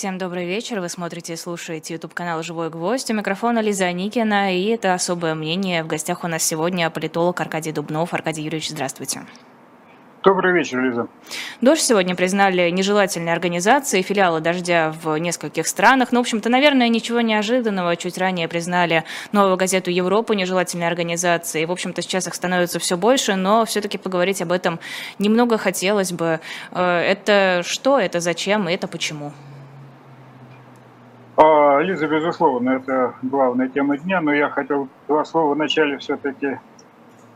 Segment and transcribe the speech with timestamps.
[0.00, 0.80] Всем добрый вечер.
[0.80, 3.10] Вы смотрите и слушаете YouTube канал «Живой гвоздь».
[3.10, 4.56] У микрофона Лиза Аникина.
[4.56, 5.84] И это «Особое мнение».
[5.84, 8.14] В гостях у нас сегодня политолог Аркадий Дубнов.
[8.14, 9.26] Аркадий Юрьевич, здравствуйте.
[10.22, 11.08] Добрый вечер, Лиза.
[11.60, 16.12] «Дождь» сегодня признали нежелательной организацией, филиалы «Дождя» в нескольких странах.
[16.12, 17.94] Ну, в общем-то, наверное, ничего неожиданного.
[17.96, 21.66] Чуть ранее признали новую газету «Европу» нежелательной организацией.
[21.66, 24.80] В общем-то, сейчас их становится все больше, но все-таки поговорить об этом
[25.18, 26.40] немного хотелось бы.
[26.70, 29.34] Э, это что, это зачем и это почему?
[31.90, 36.58] Лиза, безусловно, это главная тема дня, но я хотел два слова вначале все-таки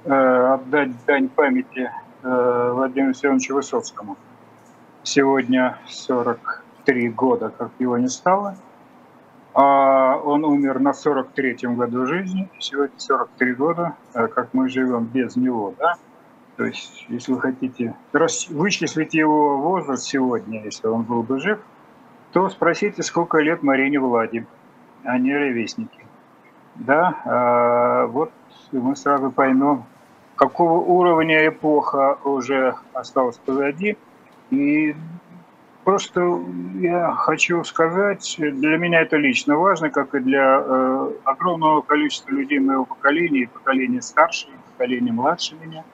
[0.04, 1.90] э, отдать дань памяти
[2.22, 4.16] э, Владимиру Алексеевичу Высоцкому.
[5.02, 8.56] Сегодня 43 года, как его не стало.
[9.54, 12.50] А он умер на 43-м году жизни.
[12.59, 15.95] Сегодня 43 года, э, как мы живем без него, да?
[16.56, 21.59] То есть, если вы хотите вычислить его возраст сегодня, если он был бы жив–
[22.34, 24.45] то спросите, сколько лет Марине Влади.
[25.05, 26.04] Они ровесники.
[26.74, 28.32] Да, а, вот
[28.73, 29.85] мы сразу поймем,
[30.35, 33.96] какого уровня эпоха уже осталась позади.
[34.51, 34.96] И
[35.85, 36.41] просто
[36.80, 42.59] я хочу сказать, для меня это лично важно, как и для э, огромного количества людей
[42.59, 45.85] моего поколения, поколения старше, поколения младше меня.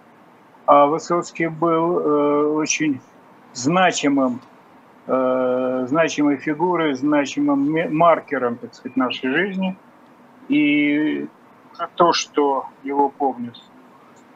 [0.65, 3.03] А Высоцкий был э, очень
[3.53, 4.41] значимым
[5.07, 9.77] э, значимой фигурой, значимым маркером, так сказать, нашей жизни.
[10.49, 11.29] И
[11.95, 13.57] то, что его помнят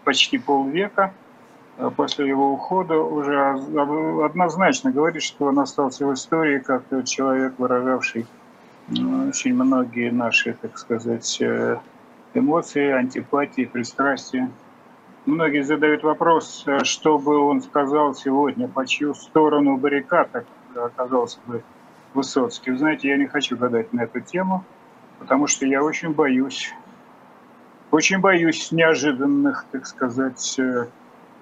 [0.05, 1.13] почти полвека,
[1.77, 3.51] э, после его ухода уже
[4.25, 8.27] однозначно говорит, что он остался в истории как человек, выражавший
[8.89, 11.79] очень многие наши, так сказать, э,
[12.35, 14.51] эмоции, антипатии, пристрастия.
[15.27, 20.45] Многие задают вопрос, э, что бы он сказал сегодня, по чью сторону баррикад
[20.75, 21.63] оказался бы
[22.13, 22.71] Высоцкий.
[22.71, 24.65] Вы знаете, я не хочу гадать на эту тему,
[25.19, 26.73] потому что я очень боюсь,
[27.91, 30.87] очень боюсь неожиданных, так сказать, э,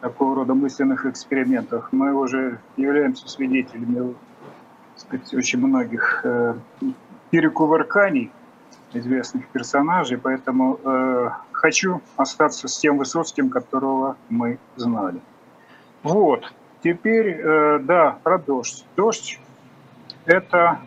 [0.00, 1.88] такого рода мысленных экспериментов.
[1.92, 4.14] Мы уже являемся свидетелями
[4.96, 6.54] сказать, очень многих э,
[7.30, 8.30] перекувырканий
[8.92, 11.30] известных персонажей, поэтому э,
[11.62, 15.20] хочу остаться с тем Высоцким, которого мы знали.
[16.02, 16.52] Вот.
[16.82, 18.84] Теперь, э, да, про дождь.
[18.96, 19.38] Дождь–
[20.26, 20.80] это,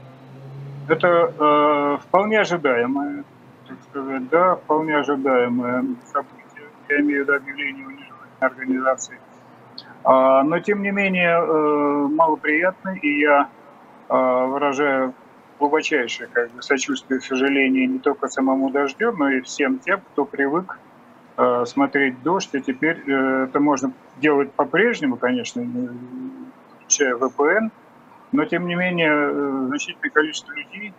[0.89, 3.23] это э, вполне ожидаемое,
[3.67, 6.67] так сказать, да, вполне ожидаемое событие.
[6.89, 9.17] Я имею в виду объявление униженной организации.
[10.03, 13.47] А, но, тем не менее, э, малоприятно, и я
[14.09, 15.13] э, выражаю
[15.59, 20.25] глубочайшее как бы, сочувствие и сожаление не только самому дождю, но и всем тем, кто
[20.25, 20.77] привык
[21.38, 25.66] Э, смотреть дождь, и теперь э, это можно делать по-прежнему, конечно,
[26.79, 27.71] включая VPN,
[28.31, 30.93] но тем не менее э, значительное количество людей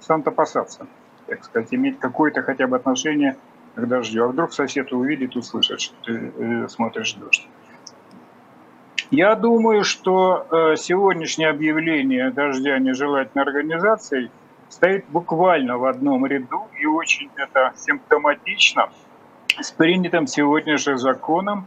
[0.00, 0.86] станут опасаться,
[1.26, 3.36] так сказать, иметь какое-то хотя бы отношение
[3.74, 4.24] к дождю.
[4.24, 7.46] А вдруг сосед увидит, услышит, что ты смотришь дождь.
[9.12, 14.30] Я думаю, что сегодняшнее объявление дождя нежелательной организацией–
[14.72, 18.88] стоит буквально в одном ряду, и очень это симптоматично
[19.60, 21.66] с принятым сегодня же законом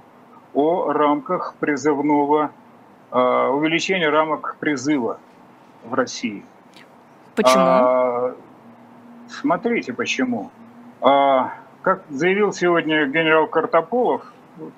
[0.53, 2.51] о рамках призывного,
[3.11, 5.19] э, увеличения рамок призыва
[5.83, 6.43] в России.
[7.35, 7.63] Почему?
[7.63, 8.35] А,
[9.29, 10.49] смотрите, почему.
[11.01, 11.53] А,
[11.83, 14.23] как заявил сегодня генерал Картополов,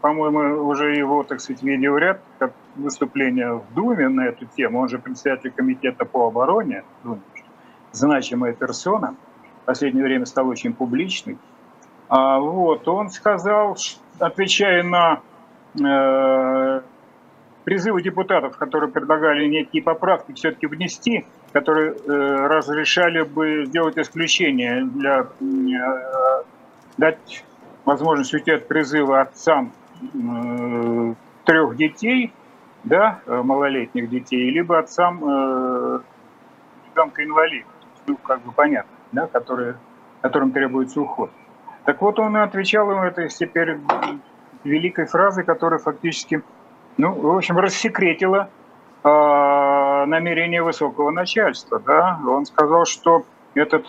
[0.02, 5.00] по-моему, уже его, так сказать, видеоряд, как выступление в Думе на эту тему, он же
[5.00, 7.22] председатель комитета по обороне, Думе,
[7.92, 9.16] значимая персона,
[9.64, 11.38] в последнее время стал очень публичный.
[12.10, 13.78] А, вот, он сказал,
[14.20, 15.22] отвечая на
[15.80, 16.82] э,
[17.66, 25.28] призывы депутатов, которые предлагали некие поправки все-таки внести, которые э, разрешали бы сделать исключение для
[25.42, 26.44] э,
[26.98, 27.44] дать
[27.88, 29.72] возможность уйти от призыва отцам
[30.02, 31.14] э,
[31.46, 32.34] трех детей,
[32.84, 36.00] да, э, малолетних детей, либо отцам э,
[36.90, 37.66] ребенка инвалида
[38.06, 39.78] ну, как бы понятно, да, которые,
[40.22, 41.32] которым требуется уход.
[41.86, 43.78] Так вот, он отвечал ему этой теперь
[44.66, 46.44] великой фразой, которая фактически,
[46.98, 48.50] ну, в общем, рассекретила
[49.04, 49.08] э,
[50.08, 51.80] намерение высокого начальства.
[51.80, 52.20] Да?
[52.28, 53.24] Он сказал, что
[53.54, 53.86] этот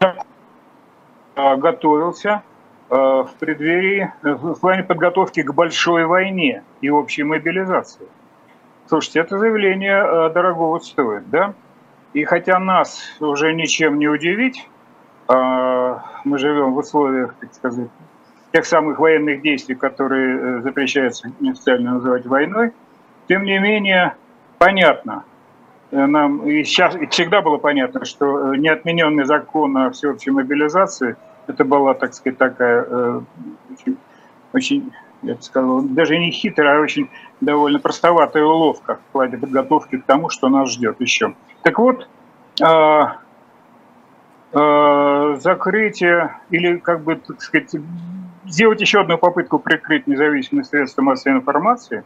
[0.00, 2.42] э, готовился
[2.94, 8.06] в преддверии, в плане подготовки к большой войне и общей мобилизации.
[8.86, 11.54] Слушайте, это заявление э, дорогого стоит, да?
[12.12, 14.68] И хотя нас уже ничем не удивить,
[15.26, 17.88] а, мы живем в условиях, так сказать,
[18.52, 22.72] тех самых военных действий, которые э, запрещается неофициально называть войной,
[23.26, 24.14] тем не менее
[24.58, 25.24] понятно,
[25.90, 31.94] нам и сейчас и всегда было понятно, что неотмененный закон о всеобщей мобилизации это была,
[31.94, 33.22] так сказать, такая
[33.70, 33.96] очень,
[34.52, 34.92] очень
[35.22, 37.10] я бы сказал, даже не хитрая, а очень
[37.40, 41.34] довольно простоватая уловка в плане подготовки к тому, что нас ждет еще.
[41.62, 42.06] Так вот,
[45.40, 47.74] закрытие или, как бы, так сказать,
[48.46, 52.04] сделать еще одну попытку прикрыть независимые средства массовой информации,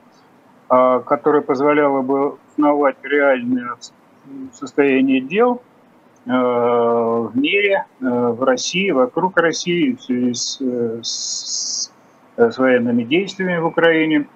[0.68, 3.76] а, которая позволяла бы узнавать реальное
[4.52, 5.62] состояние дел
[6.36, 10.60] в мире, а, в России, вокруг России, в связи с,
[11.02, 11.92] с,
[12.36, 14.26] с военными действиями в Украине.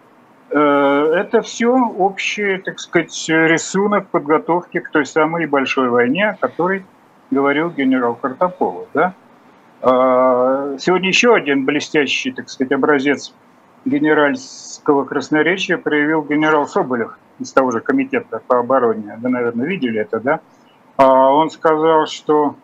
[0.50, 6.84] Это все общий, так сказать, рисунок подготовки к той самой большой войне, о которой
[7.30, 8.88] говорил генерал Картополов.
[8.92, 9.14] Да?
[9.82, 13.34] А, сегодня еще один блестящий, так сказать, образец
[13.84, 19.18] генеральского красноречия проявил генерал Соболев из того же комитета по обороне.
[19.20, 20.40] Вы, наверное, видели это, да?
[20.96, 22.56] А, он сказал, что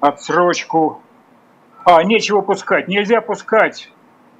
[0.00, 1.00] отсрочку...
[1.84, 3.90] А, нечего пускать, нельзя пускать.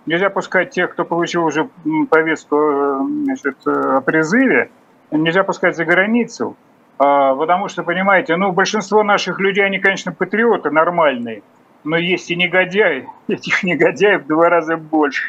[0.07, 1.69] Нельзя пускать тех, кто получил уже
[2.11, 4.71] повестку э, значит, о призыве,
[5.11, 6.57] нельзя пускать за границу.
[6.99, 11.43] А, потому что, понимаете, ну, большинство наших людей, они, конечно, патриоты нормальные,
[11.83, 13.09] но есть и негодяи.
[13.29, 15.25] Этих негодяев в два раза больше,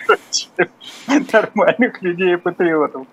[1.33, 3.07] нормальных людей и патриотов.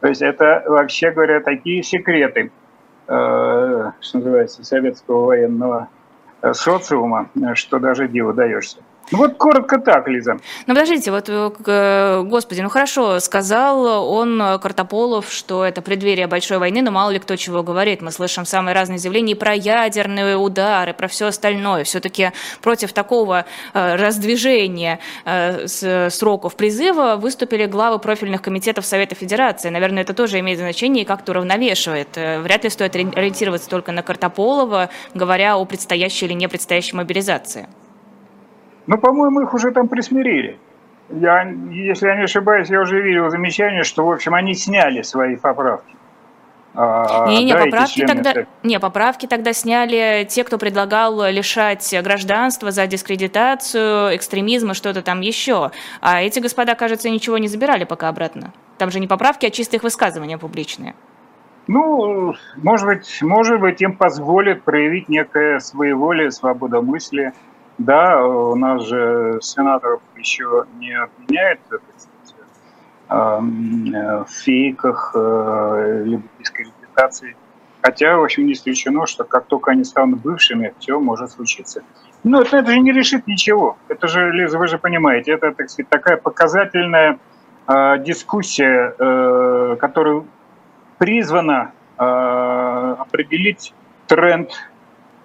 [0.00, 2.50] То есть это, вообще говоря, такие секреты, э,
[3.10, 5.88] что называется, советского военного
[6.42, 8.78] э, социума, что даже диву даешься.
[9.10, 10.34] Вот коротко так, Лиза.
[10.66, 16.28] Ну подождите, вот, э, э, господи, ну хорошо, сказал он, э, Картополов, что это преддверие
[16.28, 18.02] большой войны, но мало ли кто чего говорит.
[18.02, 21.82] Мы слышим самые разные заявления и про ядерные удары, про все остальное.
[21.84, 22.30] Все-таки
[22.62, 25.00] против такого раздвижения
[26.10, 29.70] сроков призыва выступили главы профильных комитетов Совета Федерации.
[29.70, 32.08] Наверное, это тоже имеет значение и как-то уравновешивает.
[32.16, 37.68] Вряд ли стоит ориентироваться только на Картополова, говоря о предстоящей или не предстоящей мобилизации.
[38.90, 40.58] Ну, по-моему, их уже там присмирили.
[41.10, 45.36] Я, если я не ошибаюсь, я уже видел замечание, что, в общем, они сняли свои
[45.36, 45.94] поправки.
[46.74, 48.34] А, не, не, да, поправки тогда,
[48.64, 55.20] не, поправки тогда сняли те, кто предлагал лишать гражданства за дискредитацию, экстремизм и что-то там
[55.20, 55.70] еще.
[56.00, 58.52] А эти господа, кажется, ничего не забирали пока обратно.
[58.76, 60.96] Там же не поправки, а чистые высказывания публичные.
[61.68, 67.34] Ну, может быть, может быть, им позволит проявить некое своеволие, свободомыслие.
[67.80, 71.60] Да, у нас же сенаторов еще не обвиняют
[73.08, 77.36] в фейках, э, либо дискредитации.
[77.80, 81.82] Хотя, в общем, не исключено, что как только они станут бывшими, все может случиться.
[82.22, 83.78] Но это, это же не решит ничего.
[83.88, 87.18] Это же, Лиза, вы же понимаете, это, так сказать, такая показательная
[87.66, 90.22] э, дискуссия, э, которая
[90.98, 92.02] призвана э,
[92.98, 93.72] определить
[94.06, 94.69] тренд Э,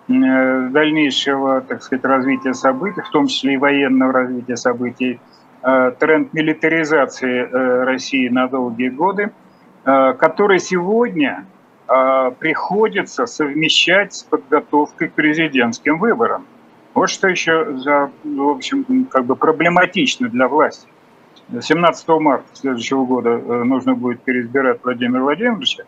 [0.07, 5.19] дальнейшего, так сказать, развития событий, в том числе и военного развития событий,
[5.63, 9.31] э, тренд милитаризации э, России на долгие годы,
[9.83, 11.45] который сегодня
[12.39, 16.47] приходится совмещать с подготовкой к президентским выборам.
[16.95, 20.87] Вот что еще, за, в общем, как бы проблематично для власти.
[21.61, 25.83] 17 марта следующего года нужно будет переизбирать Владимира Владимировича,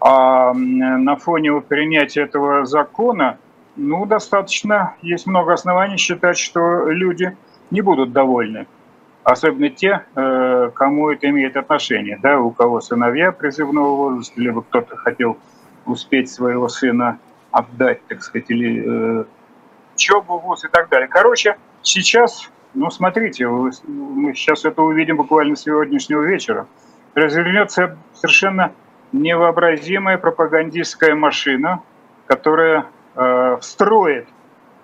[0.00, 3.36] а на фоне принятия этого закона
[3.76, 7.36] ну, достаточно, есть много оснований считать, что люди
[7.70, 8.66] не будут довольны.
[9.24, 14.96] Особенно те, э, кому это имеет отношение, да, у кого сыновья призывного возраста, либо кто-то
[14.96, 15.38] хотел
[15.86, 17.18] успеть своего сына
[17.50, 18.84] отдать, так сказать, или
[19.20, 19.24] э,
[19.94, 21.08] учебу вуз и так далее.
[21.08, 26.66] Короче, сейчас, ну, смотрите, мы сейчас это увидим буквально с сегодняшнего вечера.
[27.14, 28.72] Развернется совершенно
[29.12, 31.80] невообразимая пропагандистская машина,
[32.26, 32.86] которая
[33.60, 34.26] встроит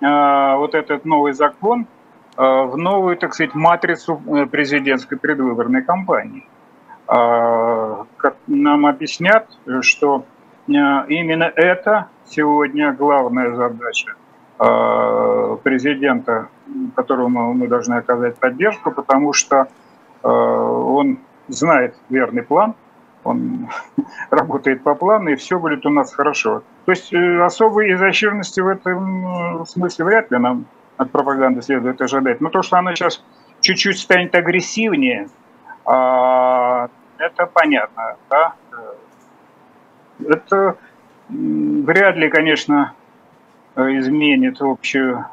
[0.00, 1.86] э, вот этот новый закон
[2.36, 4.20] э, в новую, так сказать, матрицу
[4.50, 6.46] президентской предвыборной кампании.
[7.06, 9.48] Как нам объяснят,
[9.80, 10.24] что
[10.68, 14.14] именно это сегодня главная задача
[15.64, 16.46] президента,
[16.94, 19.66] которому мы должны оказать поддержку, потому что
[20.22, 21.18] он
[21.48, 22.76] знает верный план,
[23.24, 23.68] он
[24.30, 26.62] работает по плану, и все будет у нас хорошо.
[26.86, 32.40] То есть э, особой изощренности в этом смысле вряд ли нам от пропаганды следует ожидать.
[32.40, 33.24] Но то, что она сейчас
[33.60, 35.28] чуть-чуть станет агрессивнее,
[35.86, 38.16] а, это понятно.
[38.28, 38.54] Да?
[40.26, 40.76] Это
[41.28, 42.92] вряд ли, конечно,
[43.76, 45.26] изменит общее,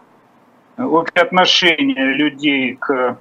[0.78, 3.18] общее отношение людей к,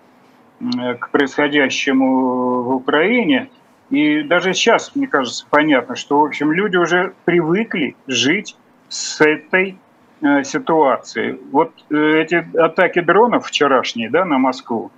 [1.01, 3.51] к происходящему в Украине.
[3.91, 8.57] И даже сейчас, мне кажется, понятно, что, в общем, люди уже привыкли жить
[8.89, 9.79] с этой
[10.23, 11.41] э, ситуацией.
[11.53, 14.91] Вот э, эти атаки дронов вчерашние да, на Москву,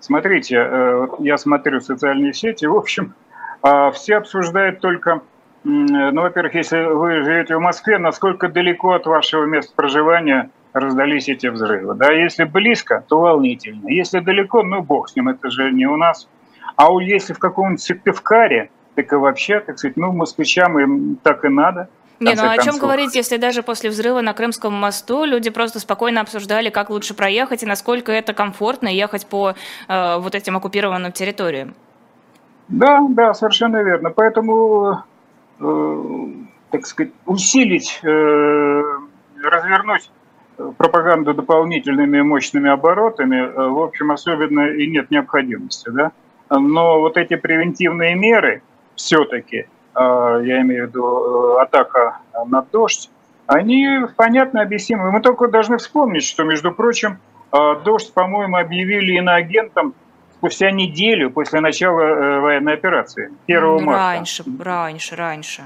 [0.00, 3.14] смотрите, э, я смотрю социальные сети, в общем,
[3.62, 5.22] э, все обсуждают только,
[5.64, 11.46] ну, во-первых, если вы живете в Москве, насколько далеко от вашего места проживания раздались эти
[11.46, 11.94] взрывы.
[11.94, 13.88] Да, если близко, то волнительно.
[13.88, 16.28] Если далеко, ну, бог с ним, это же не у нас–
[16.76, 21.44] а вот если в каком-нибудь Сыктывкаре, так и вообще, так сказать, ну, москвичам им так
[21.44, 21.88] и надо.
[22.20, 26.20] Не, ну о чем говорить, если даже после взрыва на Крымском мосту люди просто спокойно
[26.20, 29.54] обсуждали, как лучше проехать и насколько это комфортно ехать по
[29.88, 31.74] э, вот этим оккупированным территориям?
[32.68, 34.10] Да, да, совершенно верно.
[34.10, 35.02] Поэтому,
[35.58, 36.02] э,
[36.70, 38.82] так сказать, усилить, э,
[39.42, 40.08] развернуть
[40.78, 46.12] пропаганду дополнительными мощными оборотами, э, в общем, особенно и нет необходимости, да
[46.58, 48.62] но вот эти превентивные меры
[48.94, 53.10] все-таки, а, я имею в виду э, атака на дождь,
[53.46, 55.10] они понятно объяснимы.
[55.10, 57.18] Мы только должны вспомнить, что, между прочим,
[57.50, 59.94] а, дождь, по-моему, объявили иноагентом
[60.42, 64.02] спустя неделю после начала э, военной операции, 1 марта.
[64.02, 65.62] Раньше, раньше, раньше.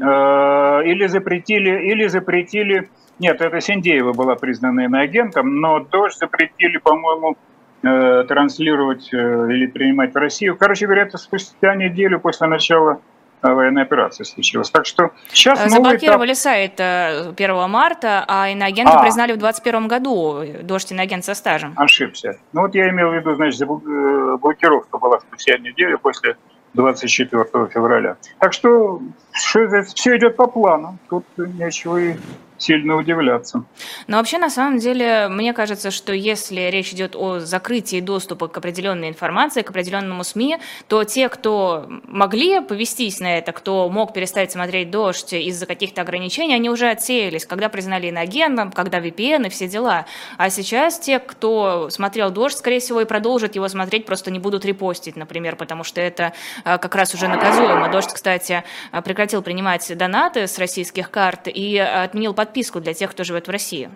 [0.00, 2.88] А, или запретили, или запретили,
[3.18, 7.36] нет, это Синдеева была признана иноагентом, но дождь запретили, по-моему,
[7.82, 10.54] Э, транслировать э, или принимать в Россию.
[10.54, 13.00] Короче говоря, это спустя неделю после начала
[13.40, 14.68] э, военной операции случилось.
[14.68, 16.42] Так что сейчас Заблокировали этап...
[16.42, 19.02] сайт 1 марта, а иноагента а.
[19.02, 21.72] признали в 2021 году, дождь иноагент со стажем.
[21.76, 22.38] Ошибся.
[22.52, 26.36] Ну вот я имел в виду, значит, блокировка была спустя неделю после
[26.74, 28.18] 24 февраля.
[28.40, 29.00] Так что
[29.32, 30.98] все идет по плану.
[31.08, 32.14] Тут нечего и
[32.60, 33.64] сильно удивляться.
[34.06, 38.56] Но вообще, на самом деле, мне кажется, что если речь идет о закрытии доступа к
[38.58, 44.52] определенной информации, к определенному СМИ, то те, кто могли повестись на это, кто мог перестать
[44.52, 49.66] смотреть «Дождь» из-за каких-то ограничений, они уже отсеялись, когда признали иноагентом, когда VPN и все
[49.66, 50.04] дела.
[50.36, 54.66] А сейчас те, кто смотрел «Дождь», скорее всего, и продолжат его смотреть, просто не будут
[54.66, 57.90] репостить, например, потому что это а, как раз уже наказуемо.
[57.90, 63.12] «Дождь», кстати, а, прекратил принимать донаты с российских карт и отменил подписку подписку для тех,
[63.12, 63.90] кто живет в России?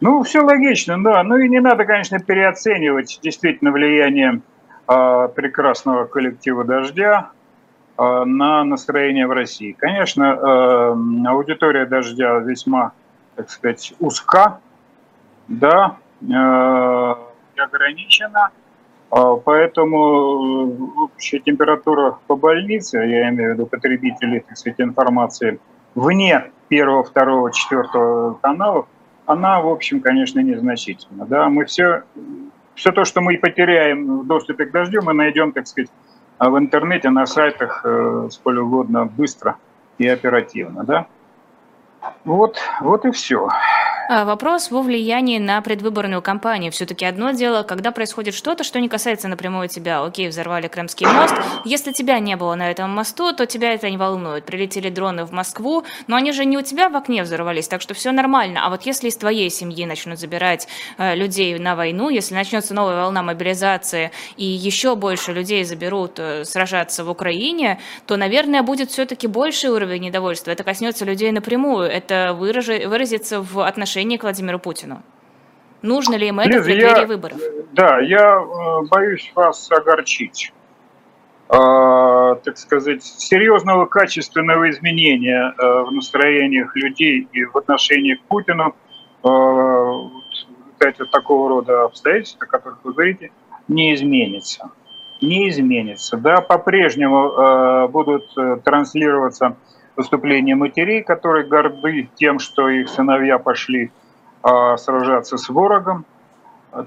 [0.00, 1.24] Ну, все логично, да.
[1.24, 4.40] Ну и не надо, конечно, переоценивать действительно влияние
[4.86, 7.30] э, прекрасного коллектива «Дождя»
[7.98, 9.72] э, на настроение в России.
[9.72, 12.92] Конечно, э, аудитория «Дождя» весьма,
[13.34, 14.60] так сказать, узка,
[15.48, 17.14] да, э,
[17.60, 18.50] ограничена,
[19.10, 25.58] э, поэтому общая температура по больнице, я имею в виду потребителей, так сказать, информации,
[25.96, 28.86] вне первого, второго, четвертого каналов,
[29.26, 31.26] она, в общем, конечно, незначительна.
[31.26, 31.48] Да?
[31.48, 32.04] Мы все,
[32.74, 35.90] все то, что мы потеряем в доступе к дождю, мы найдем, так сказать,
[36.38, 39.56] в интернете, на сайтах э, сколь угодно быстро
[39.98, 40.84] и оперативно.
[40.84, 41.06] Да?
[42.24, 43.48] Вот, вот и все.
[44.10, 46.72] А, вопрос во влиянии на предвыборную кампанию.
[46.72, 50.02] Все-таки одно дело, когда происходит что-то, что не касается напрямую тебя.
[50.02, 51.34] Окей, взорвали Крымский мост.
[51.66, 54.46] Если тебя не было на этом мосту, то тебя это не волнует.
[54.46, 57.92] Прилетели дроны в Москву, но они же не у тебя в окне взорвались, так что
[57.92, 58.64] все нормально.
[58.64, 63.02] А вот если из твоей семьи начнут забирать э, людей на войну, если начнется новая
[63.02, 69.26] волна мобилизации и еще больше людей заберут э, сражаться в Украине, то, наверное, будет все-таки
[69.26, 70.50] больший уровень недовольства.
[70.50, 71.90] Это коснется людей напрямую.
[71.90, 75.02] Это выразится в отношении отношении к Владимиру Путину?
[75.82, 77.38] Нужно ли им это Лиза, в преддверии я, выборов?
[77.72, 80.52] Да, я э, боюсь вас огорчить.
[81.48, 88.74] Э, так сказать, серьезного качественного изменения э, в настроениях людей и в отношении к Путину,
[89.24, 89.28] э,
[90.72, 93.30] кстати, такого рода обстоятельства, о которых вы говорите,
[93.68, 94.70] не изменится.
[95.20, 96.16] Не изменится.
[96.16, 98.58] Да, по-прежнему э, будут э,
[99.98, 103.90] выступления матерей, которые горды тем, что их сыновья пошли
[104.42, 106.06] а, сражаться с ворогом.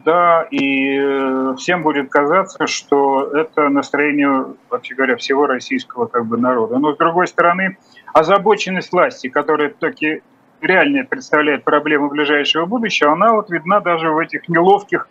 [0.05, 6.37] Да, и э, всем будет казаться, что это настроение, вообще говоря, всего российского как бы
[6.37, 6.77] народа.
[6.77, 7.77] Но с другой стороны,
[8.13, 10.21] озабоченность власти, которая таки
[10.61, 15.09] реально представляет проблему ближайшего будущего, она вот видна даже в этих неловких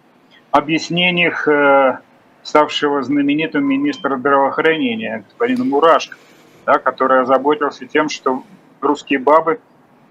[0.52, 1.98] объяснениях э,
[2.44, 6.16] ставшего знаменитым министра здравоохранения господина Мурашко
[6.66, 8.42] да, который озаботился тем, что
[8.80, 9.60] русские бабы,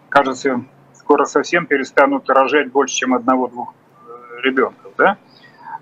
[0.09, 0.63] кажется,
[0.93, 3.73] скоро совсем перестанут рожать больше, чем одного-двух
[4.07, 4.91] э, ребенков.
[4.97, 5.17] Да?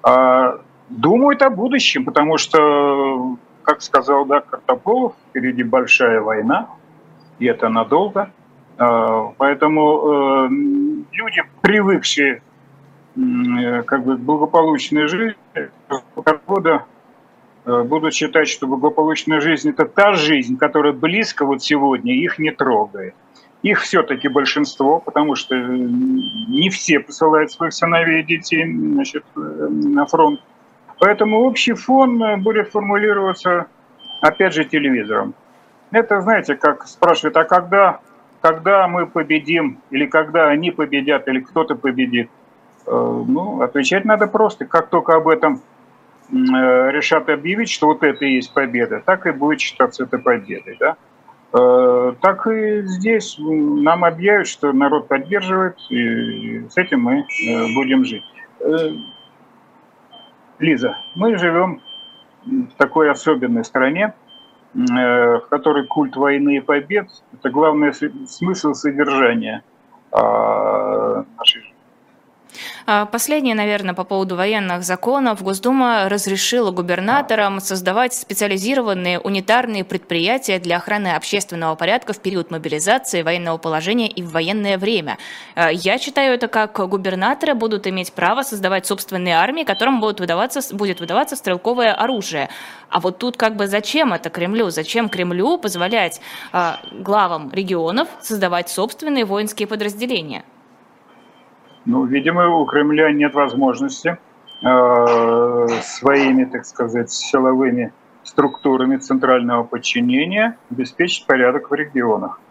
[0.03, 6.69] А, думают о будущем, потому что, как сказал да, Картополов, впереди большая война,
[7.39, 8.31] и это надолго.
[8.77, 10.49] А, поэтому э,
[11.11, 12.41] люди, привыкшие
[13.15, 15.35] э, как бы, к благополучной жизни,
[16.47, 16.85] года
[17.67, 23.13] будут считать, что благополучная жизнь– это та жизнь, которая близко вот сегодня, их не трогает.
[23.63, 30.39] Их все-таки большинство, потому что не все посылают своих сыновей и детей значит, на фронт.
[30.99, 33.67] Поэтому общий фон будет формулироваться,
[34.21, 35.33] опять же, телевизором.
[35.91, 37.99] Это, знаете, как спрашивают, а когда,
[38.41, 42.29] когда мы победим, или когда они победят, или кто-то победит?
[42.85, 44.65] Э, ну, отвечать надо просто.
[44.65, 45.59] Как только об этом э,
[46.29, 50.77] решат объявить, что вот это и есть победа, так и будет считаться это победой.
[50.79, 50.97] Да?
[51.53, 57.25] Э, так и здесь нам объявят, что народ поддерживает, и с этим мы
[57.75, 58.23] будем жить.
[60.59, 61.81] Лиза, мы живем
[62.45, 64.13] в такой особенной стране,
[64.73, 69.63] в которой культ войны и побед– это главный смысл содержания
[70.11, 71.66] а, нашей
[73.11, 75.43] последнее, наверное, по поводу военных законов.
[75.43, 83.57] Госдума разрешила губернаторам создавать специализированные унитарные предприятия для охраны общественного порядка в период мобилизации, военного
[83.57, 85.17] положения и в военное время.
[85.55, 90.61] А, я читаю это как губернаторы будут иметь право создавать собственные армии, которым будут выдаваться,
[90.73, 92.49] будет выдаваться стрелковое оружие.
[92.89, 94.69] А вот тут как бы зачем это Кремлю?
[94.69, 96.21] Зачем Кремлю позволять
[96.53, 100.45] э, главам регионов создавать собственные воинские подразделения?
[101.89, 104.17] Ну, видимо, у Кремля нет возможности
[104.61, 112.41] э, своими, так сказать, силовыми структурами центрального подчинения обеспечить порядок в регионах.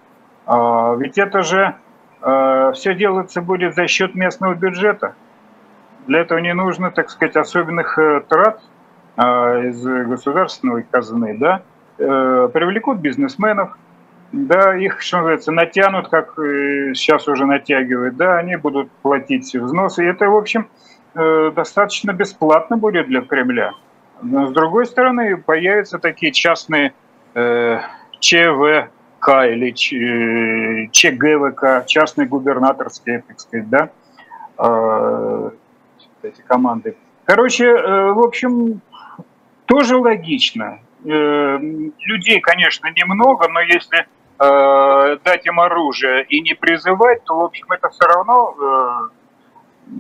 [0.47, 1.75] Э, ведь это же
[2.23, 5.15] э, все делается будет за счет местного бюджета.
[6.07, 8.63] Для этого не нужно, так сказать, особенных э, трат
[9.19, 11.63] из государственной казны, да,
[11.97, 13.79] привлекут бизнесменов,
[14.33, 20.05] да, их, что называется, натянут, как сейчас уже натягивают, да, они будут платить взносы.
[20.05, 20.69] И это, в общем,
[21.15, 23.73] э, достаточно бесплатно будет для Кремля.
[24.23, 26.93] Но, с другой стороны, появятся такие частные
[27.35, 27.81] э,
[28.19, 33.91] ЧВК или Ч, ЧГВК, частные губернаторские, так сказать, да,
[34.59, 35.51] э,
[36.23, 36.97] эти команды.
[37.25, 38.81] Короче, э, в общем,
[39.67, 40.79] тоже логично.
[41.05, 44.07] Э, людей, конечно, немного, но если
[44.39, 49.09] э, дать им оружие и не призывать, то, в общем, это все равно э,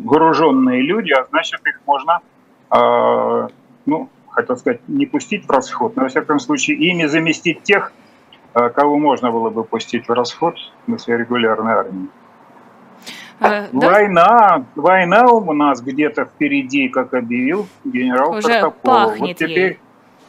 [0.04, 2.20] вооруженные люди, а значит, их можно,
[2.70, 3.48] э,
[3.86, 7.92] ну, хотел сказать, не пустить в расход, но, во всяком случае, ими заместить тех,
[8.54, 12.08] э, кого можно было бы пустить в расход в смысле регулярной армии.
[13.38, 14.64] А, война, да?
[14.76, 19.18] война у нас где-то впереди, как объявил генерал Уже Картополов.
[19.18, 19.80] Вот теперь ей.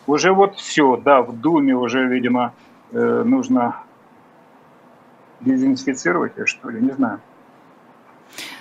[0.08, 2.54] уже вот все, да, в Думе уже, видимо,
[2.92, 3.78] нужно
[5.42, 7.22] дезинфицировать ее, что ли, не знаю.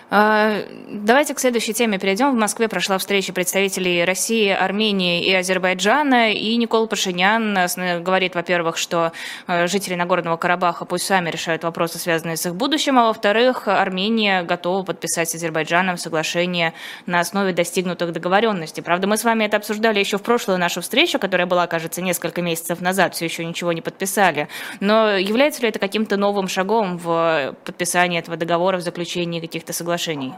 [0.09, 2.31] А, давайте к следующей теме перейдем.
[2.31, 7.59] В Москве прошла встреча представителей России, Армении и Азербайджана, и Никол Пашинян
[8.05, 9.11] говорит, во-первых, что
[9.49, 14.45] э, жители Нагорного Карабаха пусть сами решают вопросы, связанные с их будущим, а во-вторых, Армения
[14.45, 16.73] готова подписать с Азербайджаном соглашение
[17.07, 18.83] на основе достигнутых договоренностей.
[18.83, 22.43] Правда, мы с вами это обсуждали еще в прошлую нашу встречу, которая была, кажется, несколько
[22.43, 24.47] месяцев назад, все еще ничего не подписали.
[24.79, 29.96] Но является ли это каким-то новым шагом в подписании этого договора, в заключении каких-то соглашений?
[29.97, 30.35] Соглашений?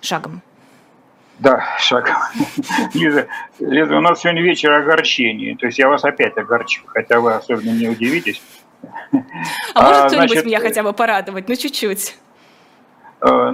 [0.00, 0.42] Шагом.
[1.40, 2.14] Да, шагом.
[2.94, 3.26] Лиза,
[3.58, 5.56] Лиза, у нас сегодня вечер огорчения.
[5.56, 8.40] То есть я вас опять огорчу, хотя вы особенно не удивитесь.
[9.74, 11.48] А, может а, кто-нибудь меня хотя бы порадовать?
[11.48, 12.16] Ну, чуть-чуть.
[13.20, 13.52] Э,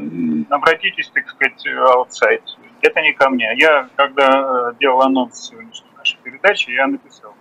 [0.50, 2.42] обратитесь, так сказать, аутсайд.
[2.82, 3.54] Это не ко мне.
[3.56, 7.34] Я, когда э, делал анонс сегодняшней нашей передачи, я написал.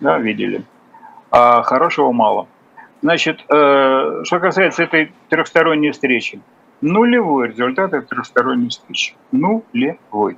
[0.00, 0.64] Да, видели.
[1.30, 2.48] А хорошего мало.
[3.02, 6.40] Значит, э, что касается этой трехсторонней встречи
[6.80, 9.14] нулевой результат этой трехсторонней встречи.
[9.32, 10.36] Нулевой.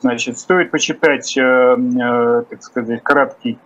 [0.00, 3.58] Значит, стоит почитать, э, э, так сказать, краткий,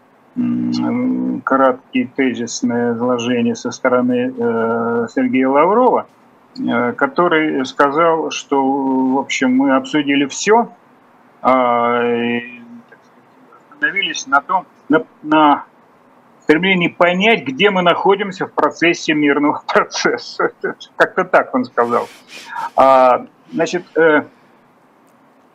[1.44, 6.06] краткий тезисное изложение со стороны э, Сергея Лаврова,
[6.96, 10.68] который сказал, что, в общем, мы обсудили все,
[11.42, 12.60] а, и,
[13.70, 15.64] остановились на том, на, на
[16.50, 20.50] стремлении понять, где мы находимся в процессе мирного процесса.
[20.96, 22.08] Как-то так он сказал.
[22.74, 24.24] А, значит, э,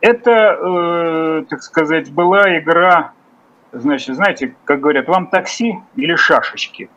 [0.00, 3.12] это, э, так сказать, была игра,
[3.72, 6.88] значит, знаете, как говорят, вам такси или шашечки?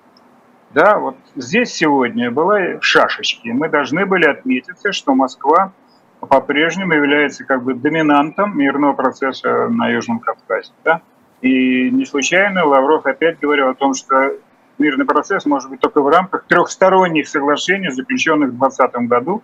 [0.72, 3.50] Да, вот здесь сегодня была шашечки.
[3.50, 5.74] Мы должны были отметиться, что Москва
[6.22, 10.72] по-прежнему является как бы доминантом мирного процесса на Южном Кавказе.
[10.86, 11.02] Да?
[11.42, 14.34] И не случайно Лавров опять говорил о том, что
[14.78, 19.44] мирный процесс может быть только в рамках трехсторонних соглашений, заключенных в 2020 году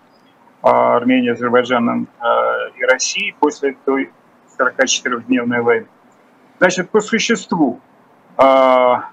[0.62, 2.26] Арменией, Азербайджаном э,
[2.80, 4.12] и Россией после той
[4.58, 5.88] 44-дневной войны.
[6.58, 7.80] Значит, по существу
[8.38, 9.10] а,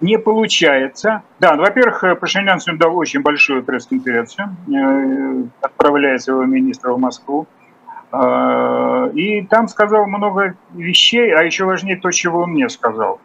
[0.00, 1.22] не получается.
[1.38, 7.46] Да, во-первых, Пашинян сегодня дал очень большую пресс-конференцию, э, отправляя своего министра в Москву.
[8.12, 13.20] А, и там сказал много вещей, а еще важнее то, чего он мне сказал.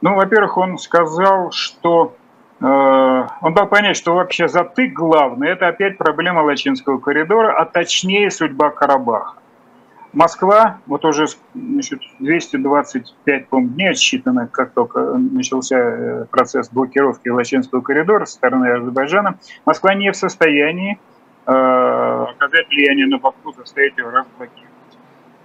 [0.00, 2.14] Ну, во-первых, он сказал, что
[2.60, 8.30] э, он дал понять, что вообще затык главный– это опять проблема Лачинского коридора, а точнее
[8.30, 9.38] судьба Карабаха.
[10.14, 18.24] Москва, вот уже значит, 225 дней отсчитано, как только начался э, процесс блокировки Лачинского коридора
[18.24, 21.13] со стороны Азербайджана, Москва не в состоянии э,
[21.46, 24.74] оказать влияние на Баку, заставить его разблокировать.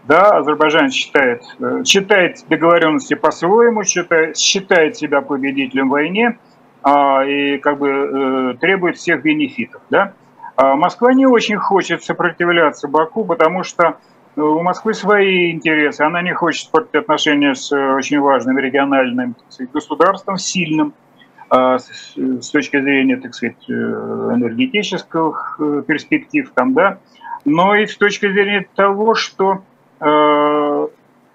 [0.10, 6.40] Да, Азербайджан считает, э, считает договоренности по-своему, считает, считает себя победителем в войне
[6.84, 9.82] э, и как бы э, требует всех бенефитов.
[9.90, 10.14] Да?
[10.56, 13.98] А Москва не очень хочет сопротивляться Баку, потому что
[14.36, 16.02] у Москвы свои интересы.
[16.02, 21.09] Она не хочет портить отношения с э, очень важным региональным сказать, государством, сильным а,
[21.52, 27.00] с точки зрения, так сказать, э, энергетических э, перспектив, там, да,
[27.46, 29.64] но и с точки зрения того, что
[30.00, 30.88] э,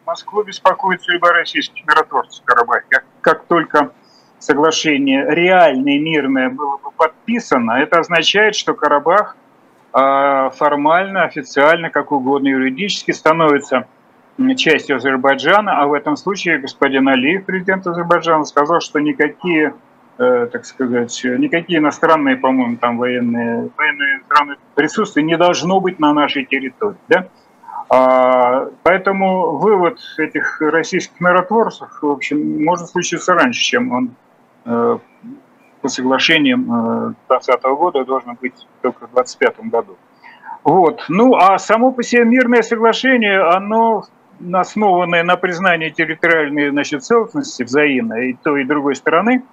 [0.07, 2.85] Москву беспокоит судьба российских миротворцев в Карабахе.
[2.89, 3.93] Как, как только
[4.39, 9.37] соглашение реальное, мирное было бы подписано, это означает, что Карабах
[9.93, 13.87] а, формально, официально, как угодно, юридически становится
[14.57, 19.75] частью Азербайджана, а в этом случае господин Алиев, президент Азербайджана, сказал, что никакие,
[20.17, 26.45] так сказать, никакие иностранные, по-моему, там военные, военные страны присутствия не должно быть на нашей
[26.45, 26.97] территории.
[27.09, 27.29] Да?
[27.89, 34.11] А, поэтому вывод этих российских миротворцев, в общем, может случиться раньше, чем он
[34.65, 34.99] э,
[35.81, 36.65] по соглашениям
[37.29, 39.97] 2020 э, года должно быть только в 2025 году.
[40.65, 41.05] Вот.
[41.09, 44.05] Ну, а само по себе мирное соглашение, оно
[44.53, 49.45] основанное на признании территориальной значит, целостности взаимной и той, и другой стороны,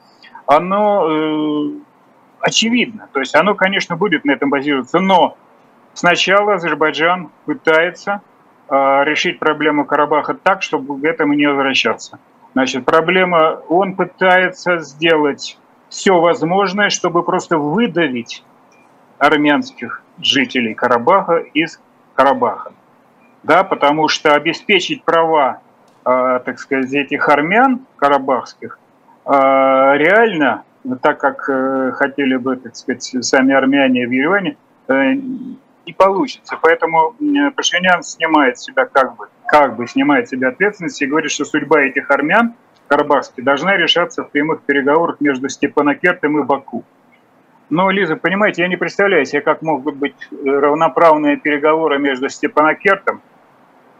[0.45, 1.71] оно э,
[2.39, 3.07] очевидно.
[3.13, 5.37] То есть оно, конечно, будет на этом базироваться, но
[5.93, 8.21] сначала Азербайджан пытается
[8.69, 8.75] э,
[9.05, 12.19] решить проблему Карабаха так, чтобы к этому не возвращаться.
[12.53, 15.57] Значит, проблема, он пытается сделать
[15.89, 18.43] все возможное, чтобы просто выдавить
[19.19, 21.79] армянских жителей Карабаха из
[22.13, 22.73] Карабаха.
[23.43, 25.61] Да, потому что обеспечить права,
[26.05, 28.77] э, так сказать, этих армян карабахских
[29.25, 30.63] реально,
[31.01, 34.57] так как э, хотели бы, так сказать, сами армяне в Ереване,
[34.87, 36.57] э, не получится.
[36.61, 37.15] Поэтому
[37.55, 42.09] Пашинян снимает себя как бы, как бы снимает себя ответственность и говорит, что судьба этих
[42.09, 42.53] армян–
[42.91, 46.83] Карабахский должна решаться в прямых переговорах между Степанакертом и Баку.
[47.69, 53.21] Но, Лиза, понимаете, я не представляю себе, как могут быть э, равноправные переговоры между Степанакертом,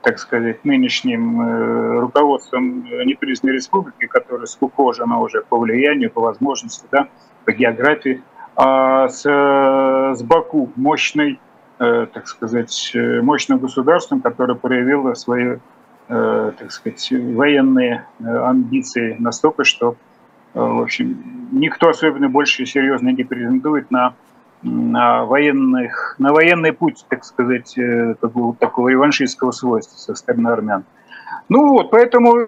[0.02, 7.08] так сказать, нынешним э, руководством непризнанной республики, которая скукожена уже по влиянию, по возможности, да,
[7.46, 8.22] по географии,
[8.56, 11.40] а с, э, с Баку, мощной,
[11.78, 12.92] так сказать,
[13.24, 15.62] мощным государством, которое проявило свою
[16.14, 19.96] Э, так сказать, военные э, амбиции настолько, что,
[20.54, 24.14] э, в общем, никто особенно больше серьезно не претендует на,
[24.64, 27.76] на, военных, на военный путь, так сказать,
[28.20, 30.84] такого, такого реваншистского свойства со стороны армян.
[31.50, 32.48] Ну вот, поэтому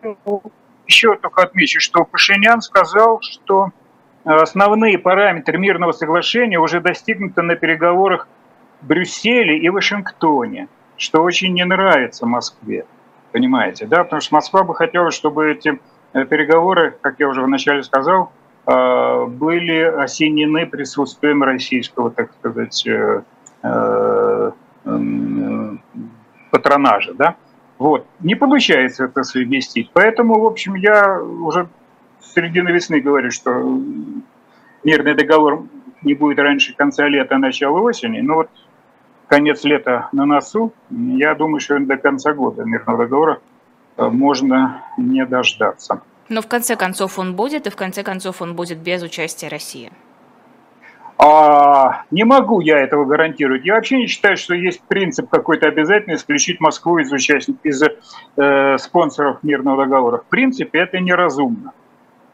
[0.88, 3.72] еще только отмечу, что Пашинян сказал, что
[4.24, 8.28] основные параметры мирного соглашения уже достигнуты на переговорах
[8.82, 12.86] в Брюсселе и Вашингтоне, что очень не нравится Москве.
[13.32, 14.04] Понимаете, да?
[14.04, 15.80] Потому что Москва бы хотела, чтобы эти
[16.14, 23.22] э, переговоры, как я уже вначале сказал, э, были осенены присутствием российского, так сказать, э,
[26.52, 27.36] патронажа, да?
[27.78, 28.06] Вот.
[28.20, 29.90] Не получается это совместить.
[29.94, 31.68] Поэтому, в общем, я уже
[32.22, 33.52] с середины весны говорю, что
[34.84, 35.66] мирный договор
[36.02, 38.22] не будет раньше конца лета, начала осени.
[38.22, 38.50] Но вот
[39.28, 40.74] конец лета на носу.
[40.90, 43.40] Я думаю, что до конца года мирного договора
[43.98, 46.02] э, можно не дождаться.
[46.30, 49.92] Но в конце концов он будет, и в конце концов он будет без участия России.
[51.18, 53.66] А, не могу я этого гарантировать.
[53.66, 58.78] Я вообще не считаю, что есть принцип какой-то обязательный исключить Москву из, участников, из э,
[58.78, 60.18] спонсоров мирного договора.
[60.18, 61.74] В принципе, это неразумно.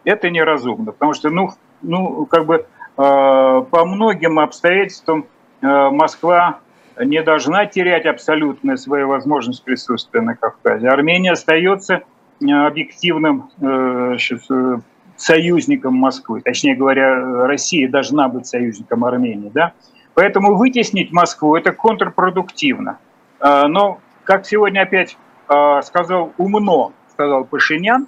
[0.06, 5.28] Это неразумно, потому что, ну, ну как бы э, по многим обстоятельствам
[5.62, 6.60] э, Москва
[6.97, 10.88] не должна терять абсолютно свою возможность присутствия на Кавказе.
[10.88, 12.04] Армения остается
[12.41, 14.78] объективным э, э,
[15.17, 16.41] союзником Москвы.
[16.41, 19.52] Точнее говоря, Россия должна быть союзником Армении.
[19.54, 19.73] Да?
[20.13, 22.99] Поэтому вытеснить Москву– это контрпродуктивно.
[23.41, 28.08] Но, как сегодня опять э, сказал умно, сказал Пашинян,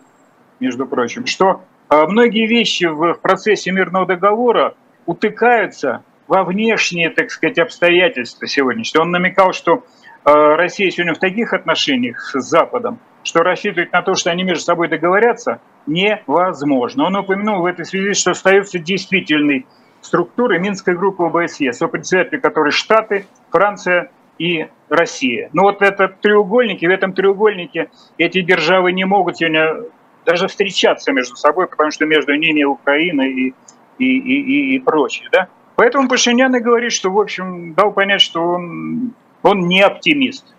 [0.59, 7.59] между прочим, что э, многие вещи в процессе мирного договора утыкаются во внешние, так сказать,
[7.59, 9.01] обстоятельства сегодняшние.
[9.01, 9.83] Он намекал, что
[10.23, 14.87] Россия сегодня в таких отношениях с Западом, что рассчитывать на то, что они между собой
[14.87, 17.05] договорятся, невозможно.
[17.05, 19.65] Он упомянул в этой связи, что остается действительной
[20.01, 25.49] структурой Минской группы ОБСЕ, сопредседатель которой Штаты, Франция и Россия.
[25.53, 29.83] Ну вот этот треугольник, и в этом треугольнике эти державы не могут сегодня
[30.25, 33.53] даже встречаться между собой, потому что между ними Украина и,
[33.97, 35.29] и, и, и, и прочее.
[35.31, 35.47] Да?
[35.75, 40.55] Поэтому Пашинян и говорит, что, в общем, дал понять, что он, он не оптимист.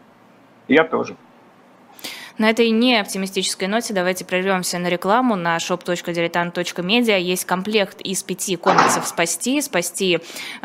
[0.69, 1.17] Я тоже.
[2.39, 7.21] На этой не оптимистической ноте давайте прервемся на рекламу на shop.diletant.media.
[7.21, 9.61] Есть комплект из пяти комиксов «Спасти».
[9.61, 10.19] «Спасти»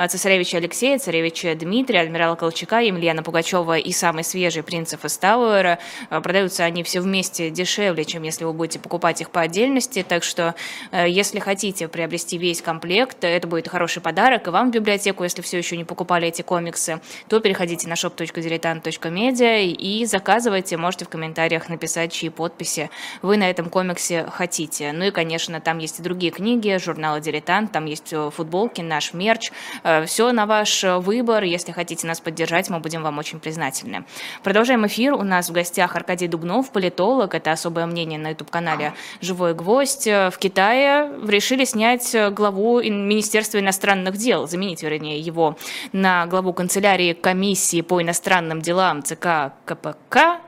[0.08, 5.80] цесаревича Алексея, царевича Дмитрия, адмирала Колчака, Емельяна Пугачева и самый свежий принцев из Тауэра.
[6.10, 10.06] Продаются они все вместе дешевле, чем если вы будете покупать их по отдельности.
[10.08, 10.56] Так что,
[10.91, 15.41] э, если хотите приобрести весь комплект, это будет хороший подарок и вам в библиотеку, если
[15.41, 20.77] все еще не покупали эти комиксы, то переходите на shop.diletant.media и заказывайте.
[20.77, 22.89] Можете в комментариях написать, чьи подписи
[23.22, 24.91] вы на этом комиксе хотите.
[24.93, 29.13] Ну и, конечно, там есть и другие книги, журнала «Дилетант», там есть э, футболки, наш
[29.13, 29.52] мерч.
[29.84, 31.43] Э, Все на ваш выбор.
[31.43, 34.06] Если хотите нас поддержать, мы будем вам очень признательны.
[34.43, 35.13] Продолжаем эфир.
[35.13, 37.36] У нас в гостях Аркадий Дубнов, политолог.
[37.36, 40.08] Это особое мнение на YouTube-канале «Живой гвоздь».
[40.08, 45.58] В Китае решили снять главу Министерства иностранных дел, заменить, вернее, его
[45.91, 50.41] на главу канцелярии комиссии по иностранным делам ЦК КПК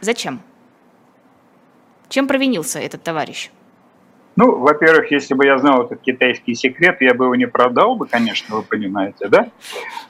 [0.00, 0.40] Зачем?
[2.08, 3.50] Чем провинился этот товарищ?
[4.36, 8.06] Ну, во-первых, если бы я знал этот китайский секрет, я бы его не продал бы,
[8.06, 9.48] конечно, вы понимаете, да?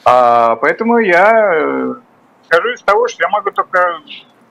[0.05, 1.95] А, поэтому я э,
[2.47, 4.01] скажу из того, что я могу только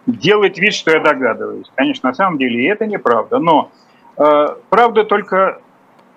[0.08, 1.70] делать вид, что я догадываюсь.
[1.76, 3.70] Конечно, на самом деле и это неправда, но
[4.18, 5.62] э, правда только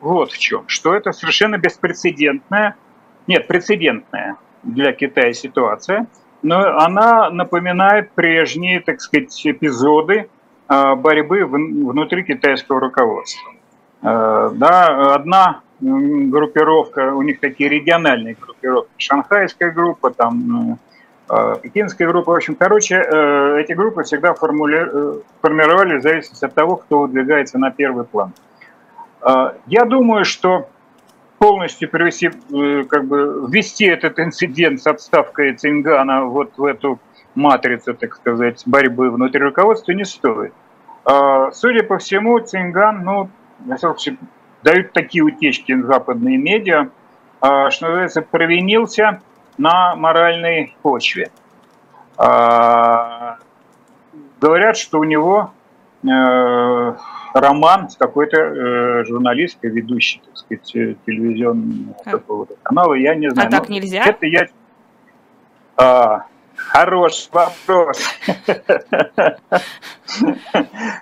[0.00, 2.76] вот в чем, что это совершенно беспрецедентная,
[3.26, 6.06] нет, прецедентная для Китая ситуация–
[6.42, 10.28] но она напоминает прежние, так сказать, эпизоды
[10.68, 13.52] а, борьбы внутри китайского руководства.
[14.02, 20.78] А, да, одна группировка, у них такие региональные группировки, шанхайская группа, там
[21.28, 24.88] а, пекинская группа, в общем, короче, э, эти группы всегда формули...
[24.90, 28.32] Э, формировали в зависимости от того, кто выдвигается на первый план.
[29.66, 30.68] Я думаю, что
[31.38, 36.98] полностью привести, э, как бы ввести этот инцидент с отставкой Цингана вот в эту
[37.34, 40.52] матрицу, так сказать, борьбы внутри руководства не стоит.
[41.04, 43.30] А, судя по всему, Цинган, ну,
[44.62, 46.90] дают такие утечки западные медиа,
[47.40, 49.20] а, что называется, провинился
[49.56, 51.30] на моральной почве.
[52.16, 53.38] А,
[54.40, 55.52] говорят, что у него
[56.02, 56.96] э,
[57.34, 62.10] роман с какой-то э, журналисткой, ведущей, так сказать, э, телевизионного а.
[62.10, 63.48] какого-то канала, я не знаю.
[63.48, 64.04] А так нельзя?
[64.04, 64.48] Это я...
[65.76, 68.02] А, хороший вопрос.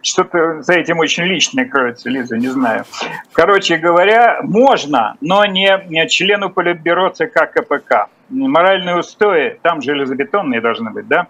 [0.03, 2.85] Что-то за этим очень личное кроется, Лиза, не знаю.
[3.33, 8.09] Короче говоря, можно, но не члену Политбюро ЦК КПК.
[8.29, 11.29] Моральные устои, там железобетонные должны быть, да?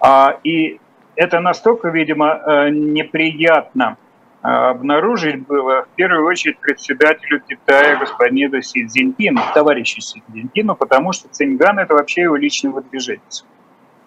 [0.00, 0.80] А, и
[1.20, 3.98] это настолько, видимо, э, неприятно
[4.40, 11.12] а, обнаружить было в первую очередь председателю Китая господину Си Цзиньпину, товарищу Си Цзиньпину, потому
[11.12, 13.44] что Цинган– это вообще его личный выдвиженец.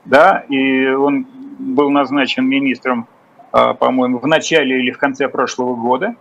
[0.06, 1.28] Да, и он
[1.60, 3.08] был назначен министром,
[3.52, 6.16] а, по-моему, в начале или в конце прошлого года.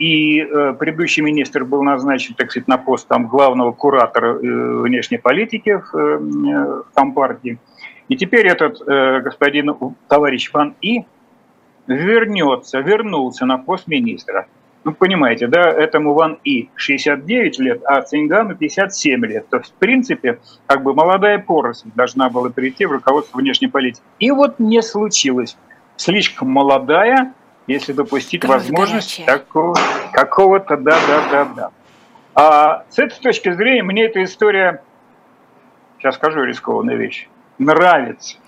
[0.00, 5.18] И э, предыдущий министр был назначен, так сказать, на пост там, главного куратора э, внешней
[5.18, 7.58] политики в э, Компартии.
[8.08, 9.76] И теперь этот э, господин
[10.08, 11.04] товарищ Ван И
[11.86, 14.46] вернется, вернулся на пост министра.
[14.84, 19.48] Ну, понимаете, да, этому Ван И 69 лет, а Цингану 57 лет.
[19.50, 24.02] То есть, в принципе, как бы молодая поросль должна была перейти в руководство внешней политики.
[24.18, 25.58] И вот не случилось.
[25.96, 27.34] Слишком молодая,
[27.70, 29.76] если допустить Кровь возможность такого,
[30.12, 31.70] какого-то да-да-да-да.
[32.34, 34.82] А с этой точки зрения мне эта история,
[35.98, 37.28] сейчас скажу рискованную вещь,
[37.58, 38.38] нравится.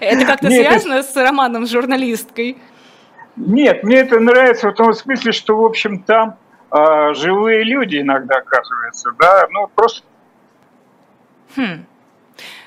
[0.00, 2.58] Это как-то связано с романом с журналисткой?
[3.36, 6.36] Нет, мне это нравится в том смысле, что, в общем, там
[6.72, 10.04] э, живые люди иногда оказываются, да, ну просто...
[11.54, 11.86] Хм.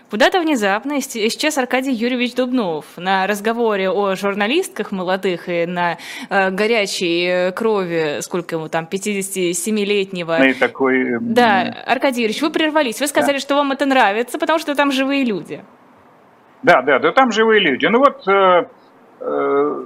[0.09, 5.97] Куда-то внезапно исчез Аркадий Юрьевич Дубнов на разговоре о журналистках молодых и на
[6.29, 10.47] э, горячей э, крови, сколько ему там, 57-летнего.
[10.47, 11.19] И такой...
[11.21, 13.39] Да, Аркадий Юрьевич, вы прервались, вы сказали, да.
[13.39, 15.63] что вам это нравится, потому что там живые люди.
[16.63, 17.85] Да, да, да, там живые люди.
[17.85, 18.65] Ну вот, э,
[19.21, 19.85] э,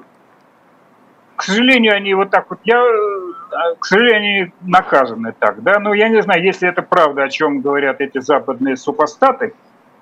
[1.36, 6.08] к сожалению, они вот так вот, я, э, к сожалению, наказаны так, да, но я
[6.08, 9.54] не знаю, если это правда, о чем говорят эти западные супостаты,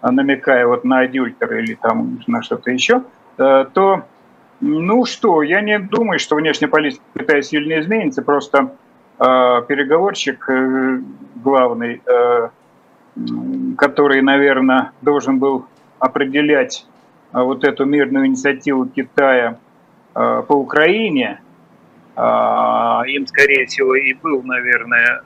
[0.01, 3.03] намекая вот на адюльтер или там на что-то еще,
[3.37, 4.03] э, то,
[4.59, 8.75] ну что, я не думаю, что внешняя политика Китая сильно изменится, просто
[9.19, 9.23] э,
[9.67, 10.99] переговорщик э,
[11.35, 12.01] главный,
[13.77, 15.65] который, наверное, должен был
[15.99, 16.85] определять
[17.33, 19.57] вот эту мирную инициативу Китая
[20.13, 21.41] по Украине,
[22.15, 25.21] им, скорее всего, и был, наверное,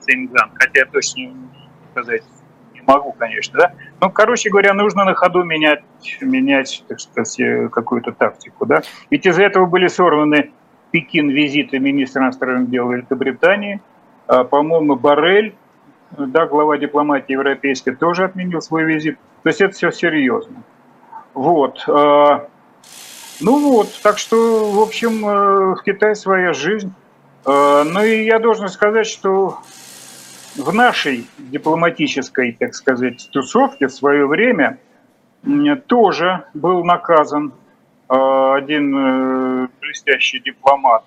[0.00, 1.32] Цинган, хотя точно
[1.90, 2.22] сказать
[2.86, 3.72] могу, конечно, да.
[4.00, 5.82] Ну, короче говоря, нужно на ходу менять,
[6.20, 8.82] менять, так сказать, э, какую-то тактику, да.
[9.10, 10.52] Ведь из-за этого были сорваны
[10.90, 13.80] Пекин визиты министра иностранных дел Великобритании,
[14.26, 15.54] а, по-моему, Барель,
[16.16, 19.18] да, глава дипломатии европейской, тоже отменил свой визит.
[19.42, 20.62] То есть это все серьезно.
[21.34, 21.84] Вот.
[21.88, 22.46] А,
[23.40, 26.92] ну вот, так что, в общем, э, в Китае своя жизнь.
[27.44, 29.58] А, ну и я должен сказать, что
[30.56, 34.78] в нашей дипломатической, так сказать, тусовке в свое время
[35.86, 37.52] тоже был наказан
[38.08, 38.14] э,
[38.56, 41.04] один э, блестящий дипломат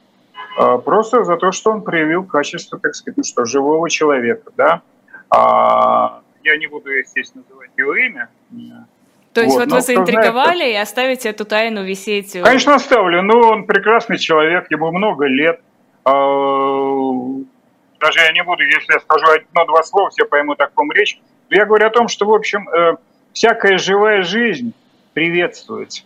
[0.59, 4.81] э, просто за то, что он проявил качество, так сказать, ну что, живого человека, да.
[5.29, 8.29] А, я не буду, естественно, называть его имя.
[9.33, 12.39] То есть вот, вот вы заинтриговали знает, и оставите эту тайну висеть?
[12.41, 13.21] Конечно, оставлю.
[13.21, 15.61] Но он прекрасный человек, ему много лет.
[17.99, 21.19] Даже я не буду, если я скажу одно-два слова, все поймут, о ком речь.
[21.49, 22.95] Я говорю о том, что, в общем, э,
[23.33, 24.73] всякая живая жизнь
[25.13, 26.03] приветствуется.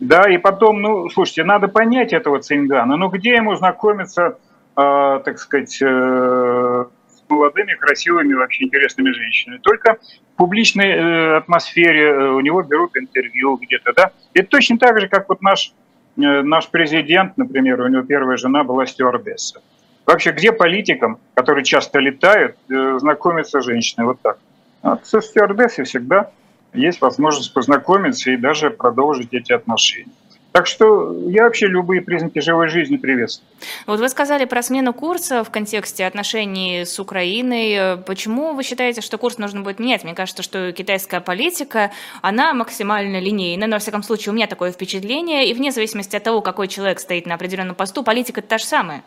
[0.00, 2.96] Да, и потом, ну, слушайте, надо понять этого Цингана.
[2.96, 4.38] Ну, где ему знакомиться,
[4.76, 9.58] э, так сказать, э, с молодыми, красивыми, вообще интересными женщинами?
[9.58, 9.98] Только
[10.34, 14.10] в публичной э, атмосфере э, у него берут интервью где-то, да?
[14.34, 15.72] Это точно так же, как вот наш,
[16.16, 19.60] э, наш президент, например, у него первая жена была стюардесса.
[20.06, 24.38] Вообще, где политикам, которые часто летают, э, знакомиться с женщиной вот так?
[24.82, 26.30] Вот со стюардессой всегда
[26.74, 30.12] есть возможность познакомиться и даже продолжить эти отношения.
[30.52, 33.48] Так что я вообще любые признаки живой жизни приветствую.
[33.86, 37.96] Вот вы сказали про смену курса в контексте отношений с Украиной.
[38.02, 40.04] Почему вы считаете, что курс нужно будет менять?
[40.04, 43.66] Мне кажется, что китайская политика, она максимально линейная.
[43.66, 45.48] Но, во всяком случае, у меня такое впечатление.
[45.48, 49.02] И вне зависимости от того, какой человек стоит на определенном посту, политика та же самая.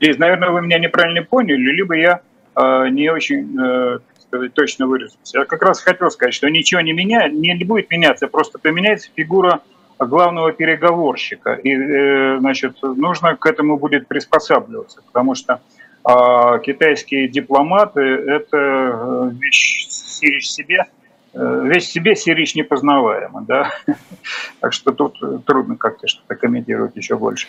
[0.00, 2.20] Здесь, наверное, вы меня неправильно поняли, либо я
[2.56, 5.38] э, не очень э, сказать, точно выразился.
[5.38, 9.60] Я как раз хотел сказать, что ничего не, меня, не будет меняться, просто поменяется фигура
[9.98, 11.54] главного переговорщика.
[11.54, 15.60] И, э, значит, нужно к этому будет приспосабливаться, потому что
[16.06, 20.86] э, китайские дипломаты– это э, вещь в себе,
[21.32, 23.70] э, весь себе сирич непознаваема, да,
[24.60, 27.46] так что тут трудно как-то что-то комментировать еще больше.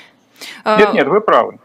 [0.64, 1.58] А, нет, нет, вы правы.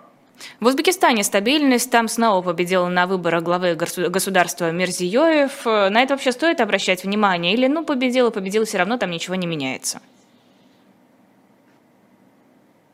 [0.61, 5.65] В Узбекистане стабильность, там снова победил на выборах главы государства Мерзиёев.
[5.65, 7.55] На это вообще стоит обращать внимание?
[7.55, 10.01] Или, ну, победил и победил, все равно там ничего не меняется?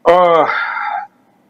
[0.04, 0.46] А,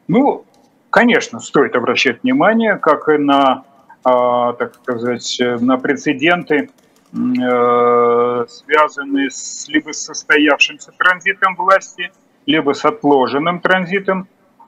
[0.08, 0.44] ну,
[0.90, 3.64] конечно, стоит обращать внимание, как и на,
[4.02, 6.70] а, так сказать, на прецеденты,
[7.12, 12.10] э, связанные с, либо с состоявшимся транзитом власти,
[12.46, 14.26] либо с отложенным транзитом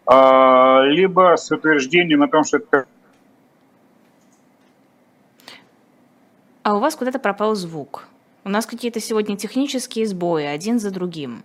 [0.08, 2.86] либо с утверждением о том, что это...
[6.62, 8.08] А у вас куда-то пропал звук.
[8.44, 11.42] У нас какие-то сегодня технические сбои, один за другим.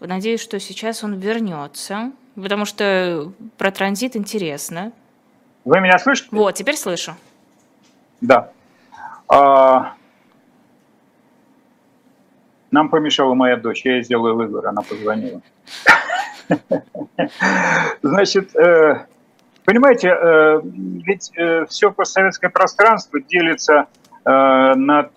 [0.00, 4.92] Надеюсь, что сейчас он вернется, потому что про транзит интересно.
[5.64, 6.28] Вы меня слышите?
[6.32, 7.14] Вот, теперь слышу.
[8.20, 8.50] Да.
[9.28, 9.94] А...
[12.70, 15.40] Нам помешала моя дочь, я ей сделаю выбор, она позвонила.
[18.02, 19.06] Значит, э,
[19.64, 23.86] понимаете, э, ведь э, все постсоветское пространство делится
[24.26, 25.10] на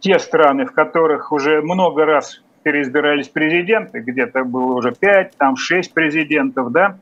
[0.00, 5.94] те страны, в которых уже много раз переизбирались президенты, где-то было уже пять, там шесть
[5.94, 6.98] президентов, да,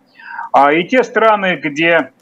[0.52, 2.12] а и те страны, где